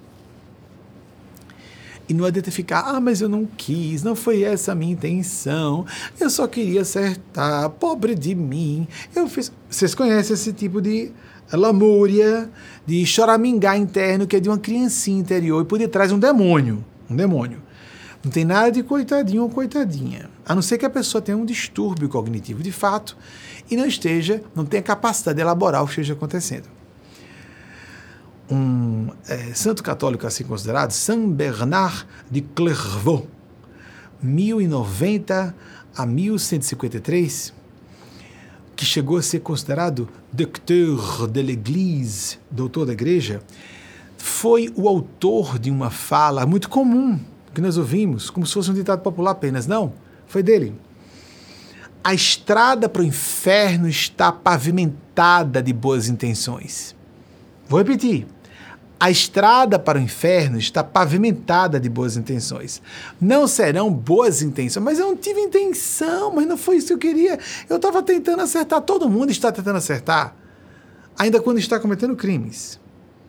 [2.08, 5.86] E não adianta ficar, ah, mas eu não quis, não foi essa a minha intenção,
[6.20, 8.88] eu só queria acertar, pobre de mim.
[9.16, 9.52] Eu fiz.
[9.70, 11.12] Vocês conhecem esse tipo de
[11.52, 12.50] lamúria,
[12.86, 16.84] de choramingá interno, que é de uma criancinha interior e por detrás um demônio.
[17.10, 17.62] Um demônio.
[18.24, 20.30] Não tem nada de coitadinho ou coitadinha.
[20.46, 23.18] A não ser que a pessoa tenha um distúrbio cognitivo de fato
[23.72, 26.83] e não esteja, não tenha capacidade de elaborar o que esteja acontecendo
[28.54, 33.28] um é, santo católico assim considerado, Saint Bernard de Clairvaux,
[34.22, 35.56] 1090
[35.96, 37.54] a 1153,
[38.76, 43.42] que chegou a ser considerado docteur de l'Église, doutor da igreja,
[44.18, 47.20] foi o autor de uma fala muito comum
[47.54, 49.68] que nós ouvimos, como se fosse um ditado popular apenas.
[49.68, 49.94] Não,
[50.26, 50.76] foi dele.
[52.04, 56.96] A estrada para o inferno está pavimentada de boas intenções.
[57.68, 58.28] Vou repetir.
[59.04, 62.82] A estrada para o inferno está pavimentada de boas intenções.
[63.20, 66.98] Não serão boas intenções, mas eu não tive intenção, mas não foi isso que eu
[66.98, 67.38] queria.
[67.70, 70.34] Eu estava tentando acertar, todo mundo está tentando acertar,
[71.20, 72.80] ainda quando está cometendo crimes.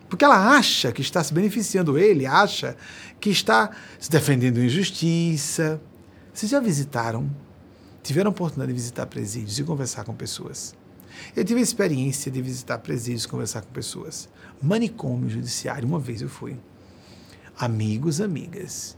[0.07, 2.77] Porque ela acha que está se beneficiando, ele acha
[3.19, 5.81] que está se defendendo injustiça.
[6.33, 7.29] Vocês já visitaram,
[8.01, 10.73] tiveram a oportunidade de visitar presídios e conversar com pessoas?
[11.35, 14.29] Eu tive a experiência de visitar presídios conversar com pessoas
[14.61, 15.87] manicômio judiciário.
[15.87, 16.57] Uma vez eu fui.
[17.57, 18.97] Amigos, amigas,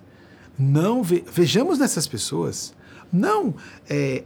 [0.57, 2.73] não ve vejamos nessas pessoas
[3.11, 3.55] não
[3.89, 4.23] é,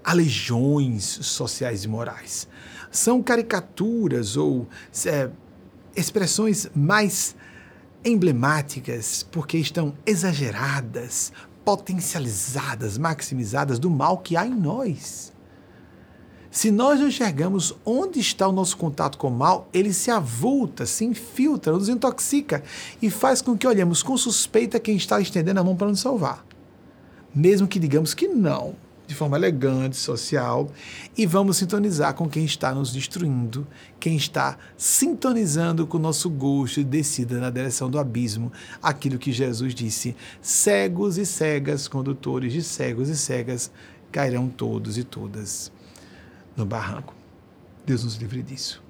[1.25, 2.47] sociais e morais.
[2.89, 4.67] São caricaturas ou
[5.05, 5.29] é,
[5.95, 7.35] expressões mais
[8.03, 11.31] emblemáticas porque estão exageradas,
[11.63, 15.31] potencializadas, maximizadas do mal que há em nós.
[16.51, 20.85] Se nós não enxergamos onde está o nosso contato com o mal, ele se avulta,
[20.85, 22.61] se infiltra, nos intoxica
[23.01, 26.45] e faz com que olhemos com suspeita quem está estendendo a mão para nos salvar.
[27.33, 28.75] Mesmo que digamos que não,
[29.07, 30.69] de forma elegante, social,
[31.17, 33.65] e vamos sintonizar com quem está nos destruindo,
[33.97, 38.51] quem está sintonizando com o nosso gosto de descida na direção do abismo,
[38.83, 43.71] aquilo que Jesus disse: cegos e cegas, condutores de cegos e cegas,
[44.11, 45.71] cairão todos e todas
[46.61, 47.13] no barranco.
[47.85, 48.81] Deus nos livre disso.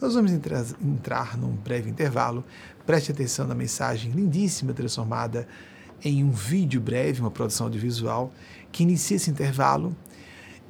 [0.00, 2.42] Nós vamos entrar, num breve intervalo.
[2.86, 5.46] Preste atenção na mensagem lindíssima transformada
[6.02, 8.32] em um vídeo breve, uma produção audiovisual,
[8.72, 9.94] que inicia esse intervalo.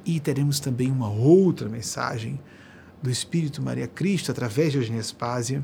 [0.05, 2.39] E teremos também uma outra mensagem
[3.01, 5.63] do Espírito Maria Cristo, através de Eugênia Espásia,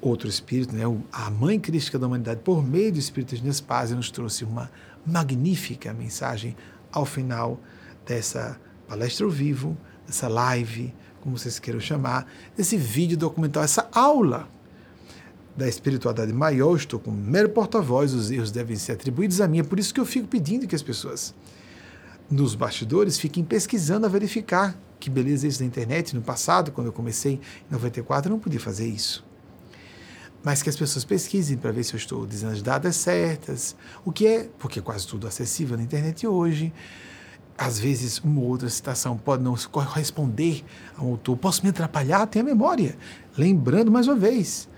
[0.00, 0.82] outro Espírito, né?
[1.12, 4.68] a Mãe Crística da Humanidade, por meio do Espírito Eugênia Espásia, nos trouxe uma
[5.06, 6.56] magnífica mensagem
[6.90, 7.60] ao final
[8.04, 9.76] dessa palestra ao vivo,
[10.08, 12.26] essa live, como vocês queiram chamar,
[12.58, 14.48] esse vídeo documental, essa aula
[15.56, 19.62] da espiritualidade maior, estou como mero porta-voz, os erros devem ser atribuídos a mim, é
[19.62, 21.34] por isso que eu fico pedindo que as pessoas
[22.30, 26.14] nos bastidores fiquem pesquisando a verificar que beleza é isso da internet.
[26.14, 29.24] No passado, quando eu comecei em 94, eu não podia fazer isso.
[30.44, 34.12] Mas que as pessoas pesquisem para ver se eu estou dizendo as datas certas, o
[34.12, 36.72] que é, porque é quase tudo acessível na internet hoje
[37.62, 40.64] às vezes uma outra citação pode não corresponder
[40.96, 42.96] ao autor, posso me atrapalhar, tenho a memória.
[43.38, 44.68] Lembrando mais uma vez,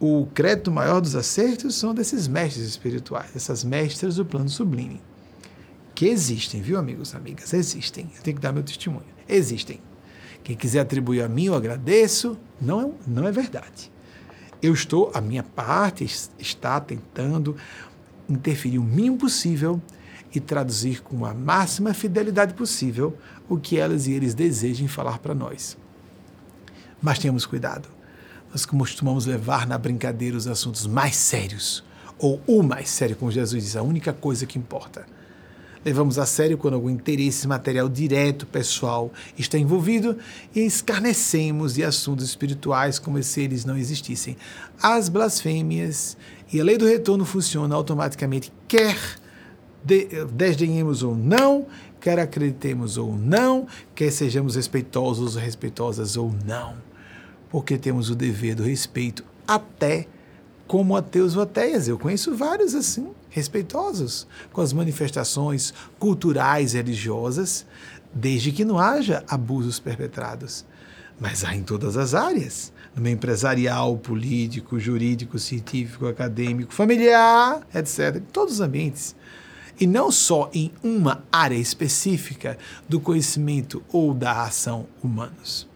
[0.00, 5.00] o crédito maior dos acertos são desses mestres espirituais, dessas mestras do plano sublime.
[5.94, 7.52] Que existem, viu, amigos, amigas?
[7.52, 8.08] Existem.
[8.14, 9.02] Eu tenho que dar meu testemunho.
[9.28, 9.80] Existem.
[10.44, 12.38] Quem quiser atribuir a mim, eu agradeço.
[12.60, 13.90] Não é, não é verdade.
[14.62, 16.04] Eu estou, a minha parte
[16.38, 17.56] está tentando
[18.28, 19.82] interferir o mínimo possível
[20.34, 23.16] e traduzir com a máxima fidelidade possível
[23.48, 25.76] o que elas e eles desejem falar para nós.
[27.00, 27.88] Mas tenhamos cuidado.
[28.50, 31.84] Nós costumamos levar na brincadeira os assuntos mais sérios,
[32.18, 35.06] ou o mais sério, como Jesus diz, a única coisa que importa.
[35.84, 40.18] Levamos a sério quando algum interesse material direto, pessoal, está envolvido
[40.54, 44.36] e escarnecemos de assuntos espirituais como se eles não existissem.
[44.82, 46.16] As blasfêmias
[46.52, 48.98] e a lei do retorno funciona automaticamente, quer
[49.84, 51.66] desdenhemos ou não,
[52.00, 56.74] quer acreditemos ou não, quer sejamos respeitosos ou respeitosas ou não,
[57.50, 60.06] porque temos o dever do respeito até
[60.66, 61.88] como ateus ou ateias.
[61.88, 67.66] Eu conheço vários assim, respeitosos com as manifestações culturais e religiosas,
[68.12, 70.64] desde que não haja abusos perpetrados.
[71.18, 78.16] Mas há em todas as áreas, no meio empresarial, político, jurídico, científico, acadêmico, familiar, etc.
[78.16, 79.16] Em todos os ambientes
[79.80, 85.68] e não só em uma área específica do conhecimento ou da ação humanos.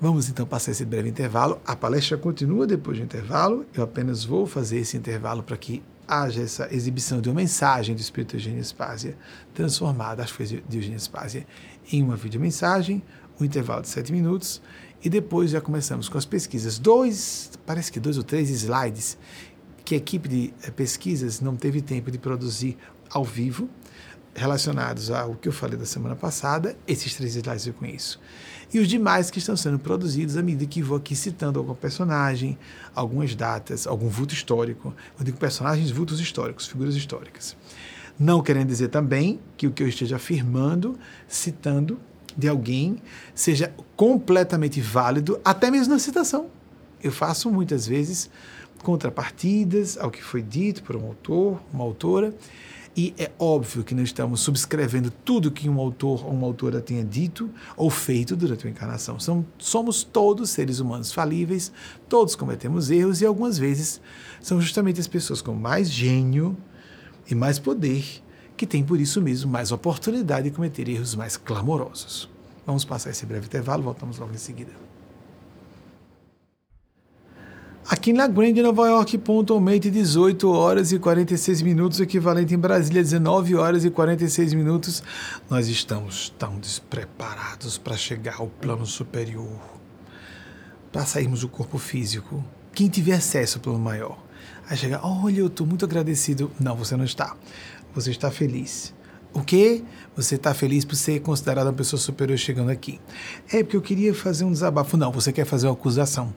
[0.00, 1.60] Vamos então passar esse breve intervalo.
[1.64, 3.64] A palestra continua depois do intervalo.
[3.72, 8.00] Eu apenas vou fazer esse intervalo para que haja essa exibição de uma mensagem do
[8.00, 9.16] Espírito Eugênio Spásia,
[9.54, 11.46] transformada, acho que foi de Eugênio Spásia,
[11.92, 13.02] em uma videomensagem,
[13.40, 14.60] um intervalo de sete minutos,
[15.04, 16.78] e depois já começamos com as pesquisas.
[16.78, 19.16] Dois, parece que dois ou três slides
[19.84, 22.76] que a equipe de eh, pesquisas não teve tempo de produzir
[23.10, 23.68] ao vivo,
[24.34, 28.18] relacionados ao que eu falei da semana passada, esses três slides eu conheço.
[28.72, 32.58] E os demais que estão sendo produzidos à medida que vou aqui citando algum personagem,
[32.94, 34.94] algumas datas, algum vulto histórico.
[35.18, 37.54] Eu digo personagens, vultos históricos, figuras históricas.
[38.18, 42.00] Não querendo dizer também que o que eu esteja afirmando, citando
[42.36, 42.96] de alguém,
[43.34, 46.46] seja completamente válido, até mesmo na citação.
[47.02, 48.30] Eu faço muitas vezes
[48.82, 52.34] contrapartidas ao que foi dito por um autor, uma autora,
[52.94, 57.02] e é óbvio que não estamos subscrevendo tudo que um autor ou uma autora tenha
[57.02, 59.18] dito ou feito durante a encarnação.
[59.18, 61.72] São, somos todos seres humanos falíveis,
[62.06, 64.00] todos cometemos erros e algumas vezes
[64.42, 66.54] são justamente as pessoas com mais gênio
[67.30, 68.04] e mais poder
[68.58, 72.28] que têm por isso mesmo mais oportunidade de cometer erros mais clamorosos.
[72.66, 74.91] Vamos passar esse breve intervalo, voltamos logo em seguida.
[77.88, 83.56] Aqui na Grand Nova York, pontualmente 18 horas e 46 minutos, equivalente em Brasília, 19
[83.56, 85.02] horas e 46 minutos,
[85.50, 89.58] nós estamos tão despreparados para chegar ao plano superior,
[90.92, 92.42] para sairmos do corpo físico.
[92.72, 94.16] Quem tiver acesso ao plano maior,
[94.70, 96.52] aí chega, olha, eu estou muito agradecido.
[96.60, 97.36] Não, você não está.
[97.94, 98.94] Você está feliz.
[99.34, 99.82] O que?
[100.14, 103.00] Você está feliz por ser considerado uma pessoa superior chegando aqui.
[103.52, 104.96] É porque eu queria fazer um desabafo.
[104.96, 106.32] Não, você quer fazer uma acusação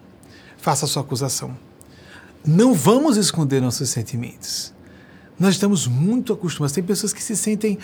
[0.57, 1.55] faça sua acusação.
[2.45, 4.73] Não vamos esconder nossos sentimentos.
[5.37, 6.73] Nós estamos muito acostumados.
[6.73, 7.77] Tem pessoas que se sentem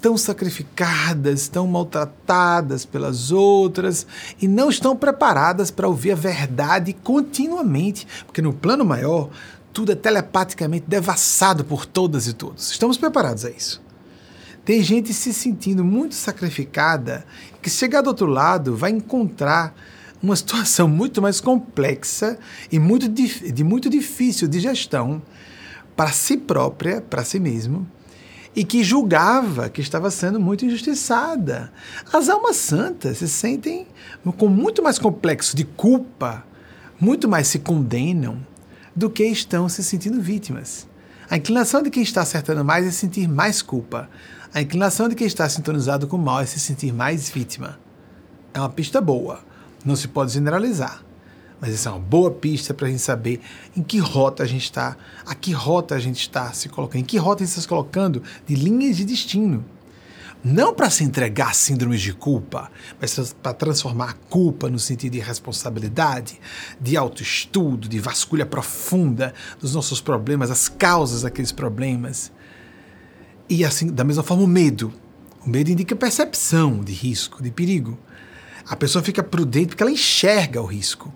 [0.00, 4.06] tão sacrificadas, tão maltratadas pelas outras
[4.40, 9.28] e não estão preparadas para ouvir a verdade continuamente, porque no plano maior
[9.72, 12.70] tudo é telepaticamente devassado por todas e todos.
[12.70, 13.82] Estamos preparados a isso.
[14.64, 17.26] Tem gente se sentindo muito sacrificada
[17.60, 19.74] que, chegar do outro lado, vai encontrar
[20.24, 22.38] uma situação muito mais complexa
[22.72, 25.22] e muito, de muito difícil de gestão
[25.94, 27.86] para si própria, para si mesmo,
[28.56, 31.70] e que julgava que estava sendo muito injustiçada.
[32.12, 33.86] As almas santas se sentem
[34.38, 36.44] com muito mais complexo de culpa,
[36.98, 38.44] muito mais se condenam
[38.96, 40.86] do que estão se sentindo vítimas.
[41.28, 44.08] A inclinação de quem está acertando mais é sentir mais culpa.
[44.54, 47.78] A inclinação de quem está sintonizado com o mal é se sentir mais vítima.
[48.54, 49.53] É uma pista boa
[49.84, 51.04] não se pode generalizar.
[51.60, 53.40] Mas essa é uma boa pista para a gente saber
[53.76, 57.04] em que rota a gente está, a que rota a gente está se colocando, em
[57.04, 59.64] que rota a gente está se colocando de linhas de destino.
[60.44, 62.70] Não para se entregar a síndromes de culpa,
[63.00, 66.38] mas para transformar a culpa no sentido de responsabilidade,
[66.78, 72.30] de autoestudo, de vasculha profunda dos nossos problemas, as causas daqueles problemas.
[73.48, 74.92] E assim, da mesma forma, o medo.
[75.46, 77.98] O medo indica percepção de risco, de perigo.
[78.68, 81.12] A pessoa fica prudente porque ela enxerga o risco.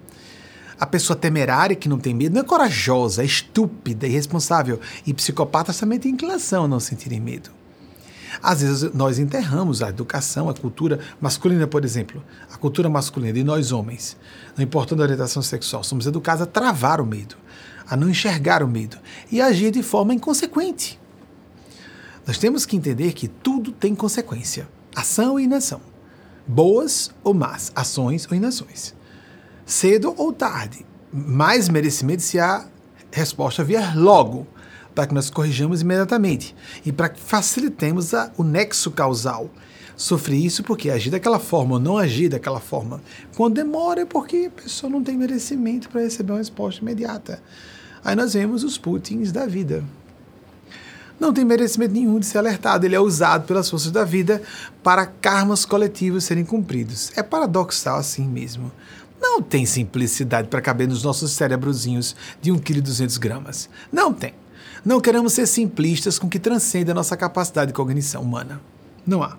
[0.78, 4.78] A pessoa temerária que não tem medo não é corajosa, é estúpida, irresponsável.
[5.06, 7.50] E psicopatas também têm inclinação a não sentirem medo.
[8.40, 13.42] Às vezes nós enterramos a educação, a cultura masculina, por exemplo, a cultura masculina de
[13.42, 14.16] nós homens,
[14.56, 17.36] não importando a orientação sexual, somos educados a travar o medo,
[17.88, 18.98] a não enxergar o medo
[19.32, 21.00] e agir de forma inconsequente.
[22.24, 25.80] Nós temos que entender que tudo tem consequência, ação e inação
[26.48, 28.94] boas ou más, ações ou inações.
[29.66, 32.66] Cedo ou tarde, mais merecimento se a
[33.12, 34.46] resposta vier logo,
[34.94, 39.50] para que nós corrijamos imediatamente e para que facilitemos a, o nexo causal.
[39.94, 43.00] Sofrer isso porque agir daquela forma ou não agir daquela forma,
[43.36, 47.42] quando demora é porque a pessoa não tem merecimento para receber uma resposta imediata.
[48.02, 49.84] Aí nós vemos os Putins da vida
[51.18, 52.86] não tem merecimento nenhum de ser alertado.
[52.86, 54.42] Ele é usado pelas forças da vida
[54.82, 57.10] para karmas coletivos serem cumpridos.
[57.16, 58.70] É paradoxal assim mesmo.
[59.20, 63.68] Não tem simplicidade para caber nos nossos cérebrozinhos de 1,2 kg.
[63.92, 64.32] Não tem.
[64.84, 68.60] Não queremos ser simplistas com que transcende a nossa capacidade de cognição humana.
[69.04, 69.36] Não há.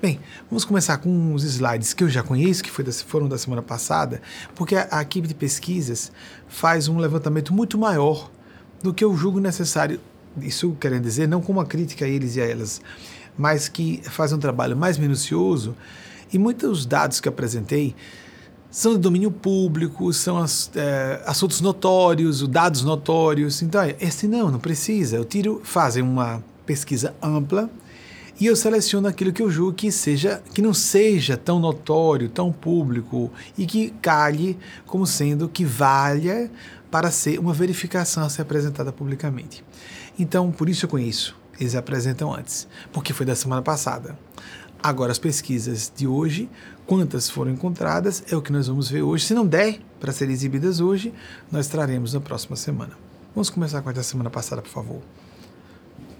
[0.00, 4.22] Bem, vamos começar com uns slides que eu já conheço, que foram da semana passada,
[4.54, 6.10] porque a, a equipe de pesquisas
[6.48, 8.30] faz um levantamento muito maior
[8.82, 10.00] do que eu julgo necessário
[10.40, 12.80] isso querendo dizer, não como uma crítica a eles e a elas,
[13.36, 15.76] mas que faz um trabalho mais minucioso.
[16.32, 17.94] E muitos dados que apresentei
[18.70, 23.62] são de domínio público, são as, é, assuntos notórios, dados notórios.
[23.62, 25.16] Então, esse não, não precisa.
[25.16, 27.68] Eu tiro, fazem uma pesquisa ampla
[28.40, 32.50] e eu seleciono aquilo que eu julgo que seja, que não seja tão notório, tão
[32.50, 36.50] público e que calhe como sendo que valha
[36.90, 39.64] para ser uma verificação a ser apresentada publicamente.
[40.18, 41.36] Então, por isso eu conheço.
[41.58, 44.18] Eles apresentam antes, porque foi da semana passada.
[44.82, 46.48] Agora, as pesquisas de hoje,
[46.86, 49.26] quantas foram encontradas, é o que nós vamos ver hoje.
[49.26, 51.12] Se não der para serem exibidas hoje,
[51.52, 52.92] nós traremos na próxima semana.
[53.34, 55.02] Vamos começar com a da semana passada, por favor.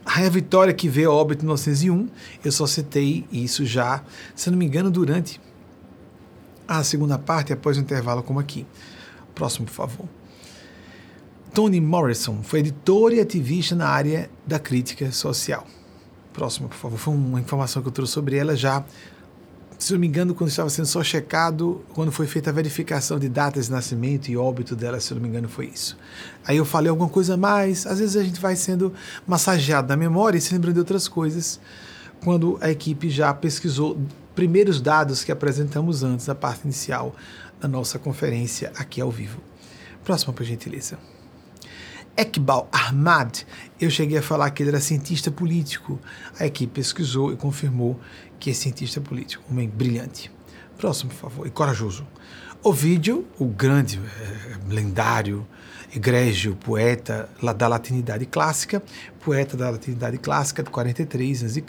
[0.05, 2.09] A Vitória que a óbito em 1901,
[2.45, 4.03] eu só citei isso já,
[4.35, 5.41] se não me engano, durante
[6.69, 8.67] a segunda parte, após o intervalo, como aqui.
[9.35, 10.20] Próximo, por favor.
[11.53, 15.67] Toni Morrison foi editor e ativista na área da crítica social.
[16.33, 16.99] Próxima, por favor.
[16.99, 18.85] Foi uma informação que eu trouxe sobre ela já
[19.81, 23.31] se não me engano, quando estava sendo só checado, quando foi feita a verificação de
[23.31, 25.97] datas de nascimento e óbito dela, se não me engano, foi isso.
[26.45, 28.93] Aí eu falei alguma coisa a mais, às vezes a gente vai sendo
[29.27, 31.59] massageado na memória e se lembra de outras coisas,
[32.23, 33.99] quando a equipe já pesquisou
[34.35, 37.17] primeiros dados que apresentamos antes da parte inicial
[37.59, 39.41] da nossa conferência aqui ao vivo.
[40.05, 40.99] Próxima, por gentileza.
[42.21, 43.45] Ekbal Ahmad,
[43.81, 45.99] eu cheguei a falar que ele era cientista político.
[46.39, 47.99] A equipe pesquisou e confirmou
[48.39, 50.31] que é cientista político, um homem brilhante.
[50.77, 52.07] Próximo, por favor, e corajoso.
[52.63, 55.47] Ovídio, o grande, é, lendário,
[55.97, 58.83] egrégio poeta da latinidade clássica,
[59.25, 61.65] poeta da latinidade clássica de 43 a.C.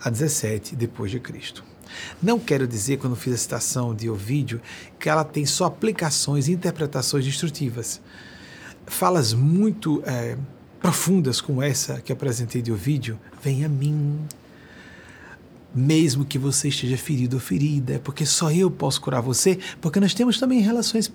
[0.00, 1.62] a 17 depois de Cristo.
[2.22, 4.62] Não quero dizer, quando fiz a citação de Ovídio,
[4.98, 8.00] que ela tem só aplicações e interpretações destrutivas.
[8.88, 10.36] Falas muito é,
[10.80, 14.18] profundas como essa que apresentei de Ovídio, vem a mim,
[15.74, 20.00] mesmo que você esteja ferido ou ferida, é porque só eu posso curar você, porque
[20.00, 21.10] nós temos também relações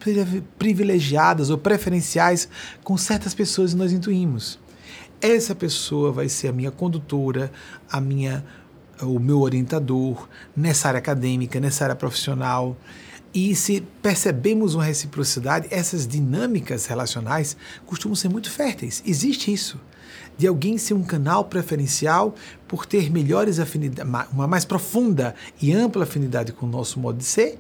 [0.58, 2.48] privilegiadas ou preferenciais
[2.84, 4.60] com certas pessoas e nós intuímos.
[5.20, 7.52] Essa pessoa vai ser a minha condutora,
[7.90, 8.44] a minha
[9.02, 12.78] o meu orientador nessa área acadêmica, nessa área profissional.
[13.34, 19.02] E se percebemos uma reciprocidade, essas dinâmicas relacionais costumam ser muito férteis.
[19.06, 19.80] Existe isso
[20.38, 22.36] de alguém ser um canal preferencial
[22.68, 27.24] por ter melhores afinidades, uma mais profunda e ampla afinidade com o nosso modo de
[27.24, 27.60] ser,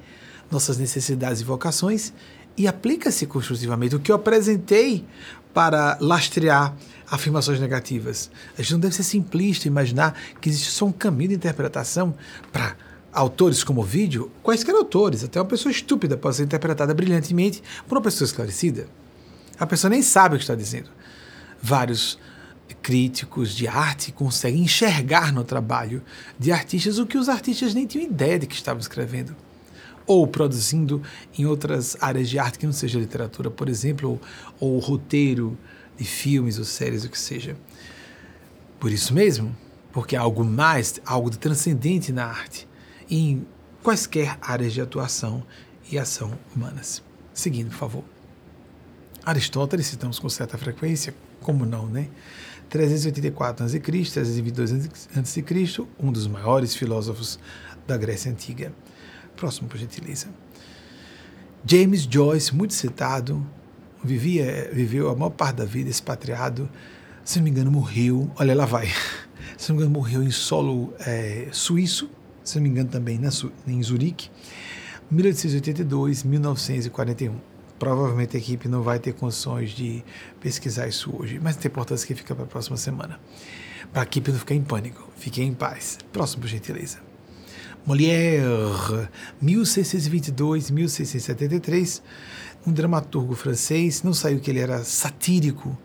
[0.51, 2.13] nossas necessidades e vocações,
[2.55, 3.95] e aplica-se construtivamente.
[3.95, 5.05] O que eu apresentei
[5.53, 6.75] para lastrear
[7.09, 8.31] afirmações negativas.
[8.57, 12.15] A gente não deve ser simplista imaginar que existe só um caminho de interpretação
[12.51, 12.75] para
[13.13, 18.01] autores como vídeo, quaisquer autores, até uma pessoa estúpida pode ser interpretada brilhantemente por uma
[18.01, 18.87] pessoa esclarecida.
[19.59, 20.89] A pessoa nem sabe o que está dizendo.
[21.61, 22.17] Vários
[22.81, 26.01] críticos de arte conseguem enxergar no trabalho
[26.37, 29.35] de artistas o que os artistas nem tinham ideia de que estavam escrevendo.
[30.05, 31.01] Ou produzindo
[31.37, 34.19] em outras áreas de arte que não seja literatura, por exemplo,
[34.59, 35.57] ou, ou roteiro
[35.95, 37.55] de filmes ou séries, o que seja.
[38.79, 39.55] Por isso mesmo,
[39.93, 42.67] porque há algo mais, algo de transcendente na arte,
[43.15, 43.45] em
[43.83, 45.43] quaisquer áreas de atuação
[45.91, 47.03] e ação humanas.
[47.33, 48.03] Seguindo, por favor.
[49.23, 52.09] Aristóteles, citamos com certa frequência, como não, né?
[52.69, 55.45] 384 a.C., 322 a.C.,
[55.99, 57.39] um dos maiores filósofos
[57.85, 58.73] da Grécia Antiga.
[59.35, 60.27] Próximo, por gentileza.
[61.65, 63.45] James Joyce, muito citado,
[64.03, 66.67] vivia, viveu a maior parte da vida expatriado,
[67.23, 68.91] se não me engano, morreu, olha lá vai,
[69.57, 72.09] se não me engano, morreu em solo é, suíço,
[72.43, 73.29] se não me engano também na,
[73.67, 74.29] em Zurique,
[75.09, 80.01] 1882, 1941 provavelmente a equipe não vai ter condições de
[80.39, 83.19] pesquisar isso hoje, mas tem importância que fica para a próxima semana.
[83.91, 85.97] Para a equipe não ficar em pânico, fiquem em paz.
[86.13, 86.99] Próximo, por gentileza.
[87.85, 88.41] Molière,
[89.43, 92.01] 1622-1673,
[92.65, 95.77] um dramaturgo francês, não saiu que ele era satírico,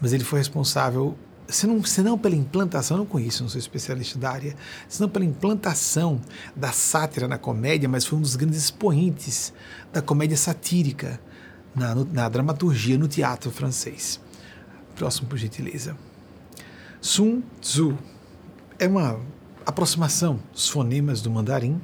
[0.00, 1.14] mas ele foi responsável
[1.48, 4.56] senão, senão pela implantação, não conheço, não sou especialista da área,
[4.88, 6.20] senão pela implantação
[6.54, 9.52] da sátira na comédia, mas foi um dos grandes expoentes
[9.92, 11.20] da comédia satírica
[11.74, 14.20] na, na dramaturgia no teatro francês.
[14.94, 15.96] Próximo, por gentileza.
[17.00, 17.98] Sun Tzu
[18.78, 19.20] é uma
[19.66, 21.80] aproximação dos fonemas do mandarim.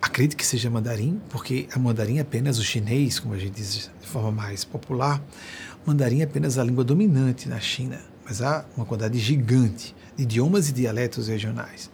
[0.00, 3.90] Acredito que seja mandarim, porque a mandarim é apenas o chinês, como a gente diz
[4.00, 5.22] de forma mais popular.
[5.84, 8.00] mandarim é apenas a língua dominante na China,
[8.30, 11.90] mas há uma quantidade gigante de idiomas e dialetos regionais.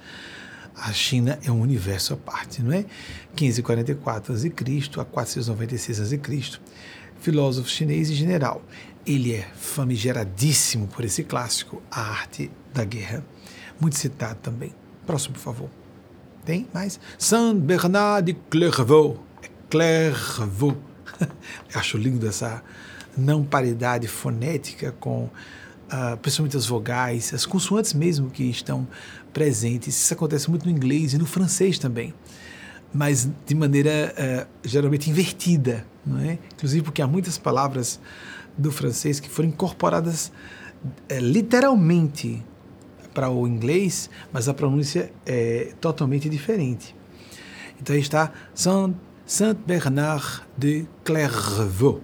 [0.77, 2.85] A China é um universo à parte, não é?
[3.41, 4.53] 1544 a.C.
[5.01, 6.21] a 496 a.C
[7.21, 8.63] filósofo chinês e general.
[9.07, 13.25] Ele é famigeradíssimo por esse clássico, A Arte da Guerra.
[13.81, 14.75] Muito citado também.
[15.07, 15.71] Próximo, por favor.
[16.45, 17.01] Tem mais?
[17.19, 19.19] Saint Bernard de Clairvaux.
[19.43, 20.77] É Clairvaux.
[21.73, 22.63] Acho lindo essa
[23.17, 25.31] não paridade fonética com
[25.93, 28.87] uh, principalmente as vogais, as consoantes mesmo que estão
[29.33, 29.97] presentes.
[29.97, 32.15] Isso acontece muito no inglês e no francês também
[32.93, 36.39] mas de maneira uh, geralmente invertida, não é?
[36.55, 38.01] Inclusive porque há muitas palavras
[38.57, 40.33] do francês que foram incorporadas
[41.11, 42.43] uh, literalmente
[43.13, 46.95] para o inglês, mas a pronúncia é totalmente diferente.
[47.81, 48.95] Então aí está Saint,
[49.27, 52.01] Saint Bernard de Clairvaux,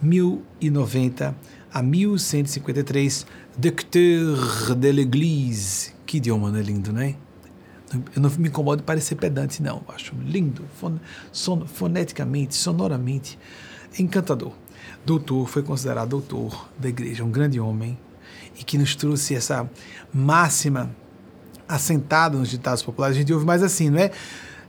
[0.00, 1.34] 1090
[1.72, 5.92] a 1153, Docteur de l'Église.
[6.04, 7.14] Que idioma não é lindo, não é?
[8.14, 9.82] Eu não me incomodo de parecer pedante, não.
[9.88, 10.98] Eu acho lindo, fon,
[11.30, 13.38] son, foneticamente, sonoramente,
[13.98, 14.52] encantador.
[15.04, 17.98] Doutor, foi considerado doutor da igreja, um grande homem,
[18.58, 19.68] e que nos trouxe essa
[20.12, 20.94] máxima
[21.68, 24.10] assentado nos ditados populares, a gente ouve mais assim, não é?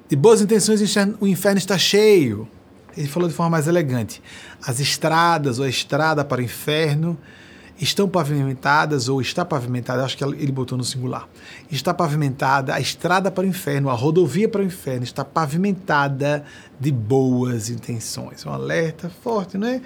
[0.07, 0.81] De boas intenções
[1.19, 2.47] o inferno está cheio.
[2.95, 4.21] Ele falou de forma mais elegante.
[4.65, 7.17] As estradas ou a estrada para o inferno
[7.81, 11.27] estão pavimentadas ou está pavimentada, acho que ele botou no singular.
[11.71, 16.43] Está pavimentada a estrada para o inferno, a rodovia para o inferno está pavimentada
[16.79, 18.45] de boas intenções.
[18.45, 19.81] Um alerta forte, não é?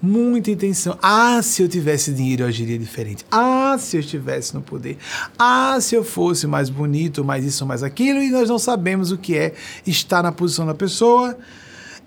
[0.00, 0.98] Muita intenção.
[1.02, 3.24] Ah, se eu tivesse dinheiro eu agiria diferente.
[3.30, 4.98] Ah, se eu estivesse no poder.
[5.38, 9.18] Ah, se eu fosse mais bonito, mais isso, mais aquilo, e nós não sabemos o
[9.18, 9.54] que é
[9.86, 11.36] estar na posição da pessoa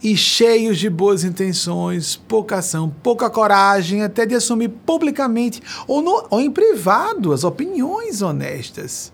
[0.03, 6.27] e cheios de boas intenções, pouca ação, pouca coragem até de assumir publicamente ou, no,
[6.29, 9.13] ou em privado as opiniões honestas.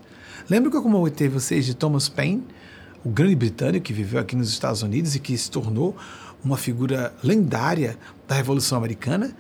[0.50, 2.44] Lembra que eu comentei vocês de Thomas Paine,
[3.06, 5.96] o grande britânico que viveu aqui nos Estados Unidos e que se tornou
[6.44, 7.96] uma figura lendária
[8.28, 9.36] da Revolução Americana?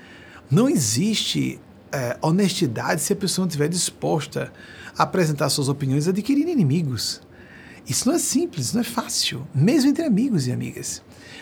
[0.51, 1.59] Não existe
[1.91, 4.53] é, honestidade se a pessoa não estiver disposta
[4.95, 7.21] a apresentar suas opiniões adquirir inimigos.
[7.87, 11.01] Isso não é simples, não é fácil, mesmo entre amigos e amigas.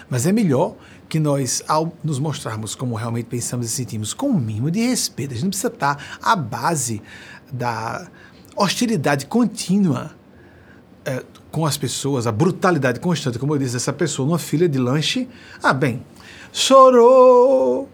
[0.10, 0.76] Mas é melhor
[1.10, 4.80] que nós, ao nos mostrarmos como realmente pensamos e sentimos, com o um mínimo de
[4.80, 7.02] respeito, a gente não precisa estar à base
[7.52, 8.08] da
[8.56, 10.12] hostilidade contínua
[11.06, 14.78] é, com as pessoas, a brutalidade constante, como eu disse, essa pessoa numa fila de
[14.78, 15.28] lanche.
[15.64, 16.04] Ah, bem,
[16.52, 17.90] chorou,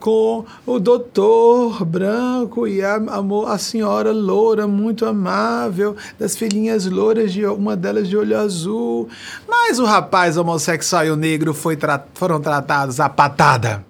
[0.00, 7.32] com o doutor branco e a, a, a, senhora loura, muito amável, das filhinhas louras,
[7.32, 9.08] de uma delas de olho azul.
[9.46, 13.84] Mas o rapaz homossexual e o negro tra foram tratados a patada.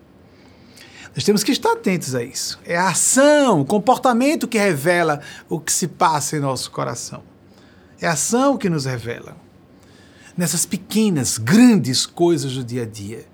[1.15, 2.59] Nós temos que estar atentos a isso.
[2.65, 7.23] É a ação, o comportamento que revela o que se passa em nosso coração.
[8.01, 9.37] É a ação que nos revela.
[10.37, 13.27] Nessas pequenas, grandes coisas do dia a dia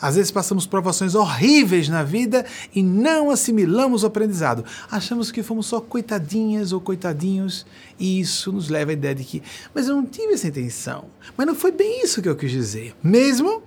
[0.00, 2.44] às vezes passamos provações horríveis na vida
[2.74, 4.64] e não assimilamos o aprendizado.
[4.90, 7.66] Achamos que fomos só coitadinhas ou coitadinhos
[7.98, 9.42] e isso nos leva à ideia de que,
[9.74, 11.06] mas eu não tive essa intenção.
[11.36, 12.94] Mas não foi bem isso que eu quis dizer.
[13.02, 13.62] Mesmo,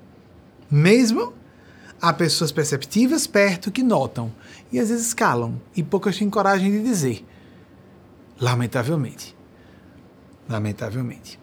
[0.69, 1.33] mesmo,
[2.01, 4.31] há pessoas perceptivas perto que notam
[4.71, 7.25] e às vezes calam e poucas têm coragem de dizer.
[8.39, 9.35] Lamentavelmente.
[10.49, 11.39] Lamentavelmente.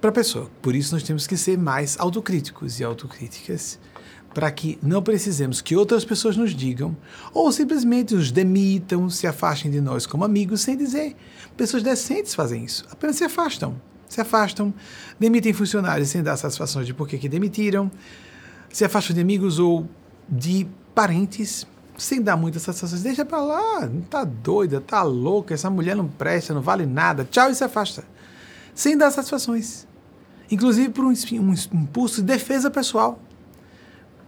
[0.00, 0.50] Para a pessoa.
[0.62, 3.78] Por isso nós temos que ser mais autocríticos e autocríticas
[4.32, 6.96] para que não precisemos que outras pessoas nos digam
[7.34, 11.16] ou simplesmente nos demitam, se afastem de nós como amigos sem dizer.
[11.56, 13.80] Pessoas decentes fazem isso, apenas se afastam.
[14.08, 14.74] Se afastam,
[15.20, 17.90] demitem funcionários sem dar satisfações de por que demitiram,
[18.68, 19.88] se afastam de amigos ou
[20.28, 21.64] de parentes
[21.96, 23.02] sem dar muitas satisfações.
[23.02, 27.24] Deixa para lá, tá doida, tá louca, essa mulher não presta, não vale nada.
[27.30, 28.04] Tchau e se afasta.
[28.74, 29.86] Sem dar satisfações.
[30.50, 33.20] Inclusive por um, um impulso de defesa pessoal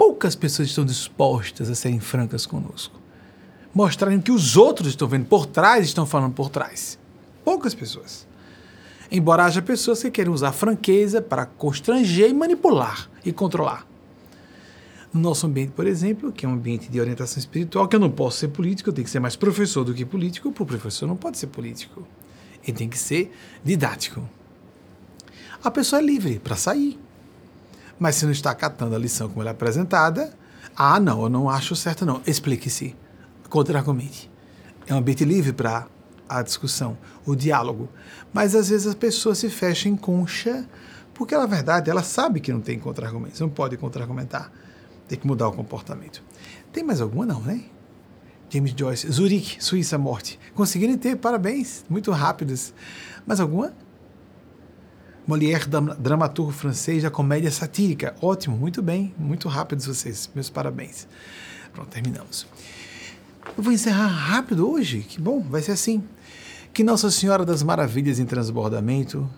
[0.02, 3.00] poucas pessoas estão dispostas a serem francas conosco.
[3.72, 6.98] Mostrarem que os outros estão vendo por trás, estão falando por trás.
[7.44, 8.26] Poucas pessoas.
[9.12, 13.86] Embora haja pessoas que querem usar franqueza para constranger e manipular e controlar.
[15.14, 18.10] No nosso ambiente, por exemplo, que é um ambiente de orientação espiritual, que eu não
[18.10, 21.16] posso ser político, eu tenho que ser mais professor do que político, o professor não
[21.16, 22.04] pode ser político.
[22.66, 23.32] Ele tem que ser
[23.62, 24.28] didático.
[25.62, 26.98] A pessoa é livre para sair,
[28.02, 30.34] mas se não está acatando a lição como ela é apresentada,
[30.74, 32.20] ah, não, eu não acho certo, não.
[32.26, 32.96] Explique-se,
[33.48, 34.28] contra-argumente.
[34.88, 35.86] É um ambiente livre para
[36.28, 37.88] a discussão, o diálogo.
[38.32, 40.68] Mas às vezes a pessoa se fecha em concha,
[41.14, 44.50] porque na verdade ela sabe que não tem contra-argumentos, não pode contra-argumentar.
[45.06, 46.24] Tem que mudar o comportamento.
[46.72, 47.62] Tem mais alguma, não, né?
[48.50, 50.40] James Joyce, Zurique, Suíça, morte.
[50.56, 52.74] Conseguiram ter, parabéns, muito rápidos.
[53.24, 53.72] Mais alguma?
[55.26, 55.66] Molière,
[55.98, 58.14] dramaturgo francês da comédia satírica.
[58.20, 60.28] Ótimo, muito bem, muito rápidos vocês.
[60.34, 61.06] Meus parabéns.
[61.72, 62.46] Pronto, terminamos.
[63.56, 66.02] Eu vou encerrar rápido hoje, que bom, vai ser assim.
[66.72, 69.28] Que Nossa Senhora das Maravilhas em transbordamento,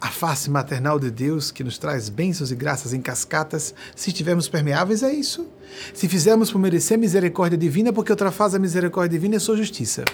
[0.00, 4.48] a face maternal de Deus que nos traz bênçãos e graças em cascatas, se estivermos
[4.48, 5.46] permeáveis, é isso.
[5.92, 10.04] Se fizermos por merecer misericórdia divina, porque outra faz a misericórdia divina é sua justiça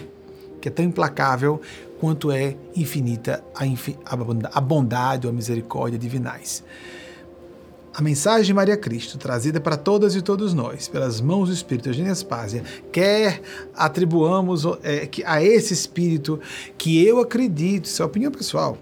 [0.60, 1.60] que é tão implacável
[2.00, 6.62] quanto é infinita a, bondade ou a misericórdia divinais.
[7.92, 11.88] A mensagem de Maria Cristo, trazida para todas e todos nós, pelas mãos do Espírito
[11.88, 13.42] Eugênia Spásia, quer
[13.74, 16.40] atribuamos é, a esse Espírito
[16.76, 18.78] que eu acredito, isso é opinião pessoal,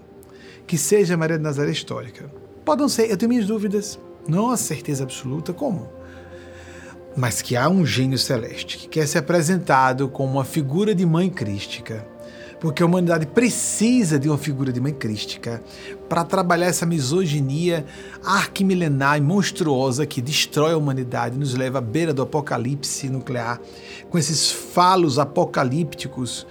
[0.67, 2.31] que seja Maria de Nazaré histórica.
[2.63, 5.97] Podem ser, eu tenho minhas dúvidas, não a certeza absoluta, como?
[7.17, 11.31] mas que há um gênio celeste que quer ser apresentado como uma figura de mãe
[11.31, 12.05] crística.
[12.59, 15.63] Porque a humanidade precisa de uma figura de mãe crística
[16.09, 17.85] para trabalhar essa misoginia
[18.23, 23.61] arquimilenar e monstruosa que destrói a humanidade e nos leva à beira do apocalipse nuclear,
[24.09, 26.47] com esses falos apocalípticos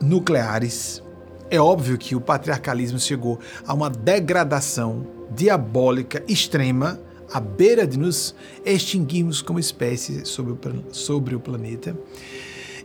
[0.00, 1.02] nucleares.
[1.50, 7.00] É óbvio que o patriarcalismo chegou a uma degradação diabólica extrema,
[7.32, 10.58] à beira de nos extinguirmos como espécie sobre o,
[10.92, 11.96] sobre o planeta.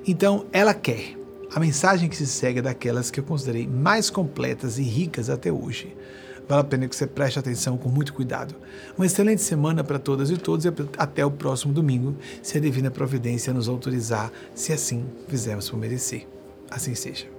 [0.07, 1.18] Então, ela quer.
[1.53, 5.51] A mensagem que se segue é daquelas que eu considerei mais completas e ricas até
[5.51, 5.95] hoje.
[6.47, 8.55] Vale a pena que você preste atenção com muito cuidado.
[8.97, 12.91] Uma excelente semana para todas e todos e até o próximo domingo, se a Divina
[12.91, 16.27] Providência nos autorizar, se assim fizermos por merecer.
[16.69, 17.38] Assim seja.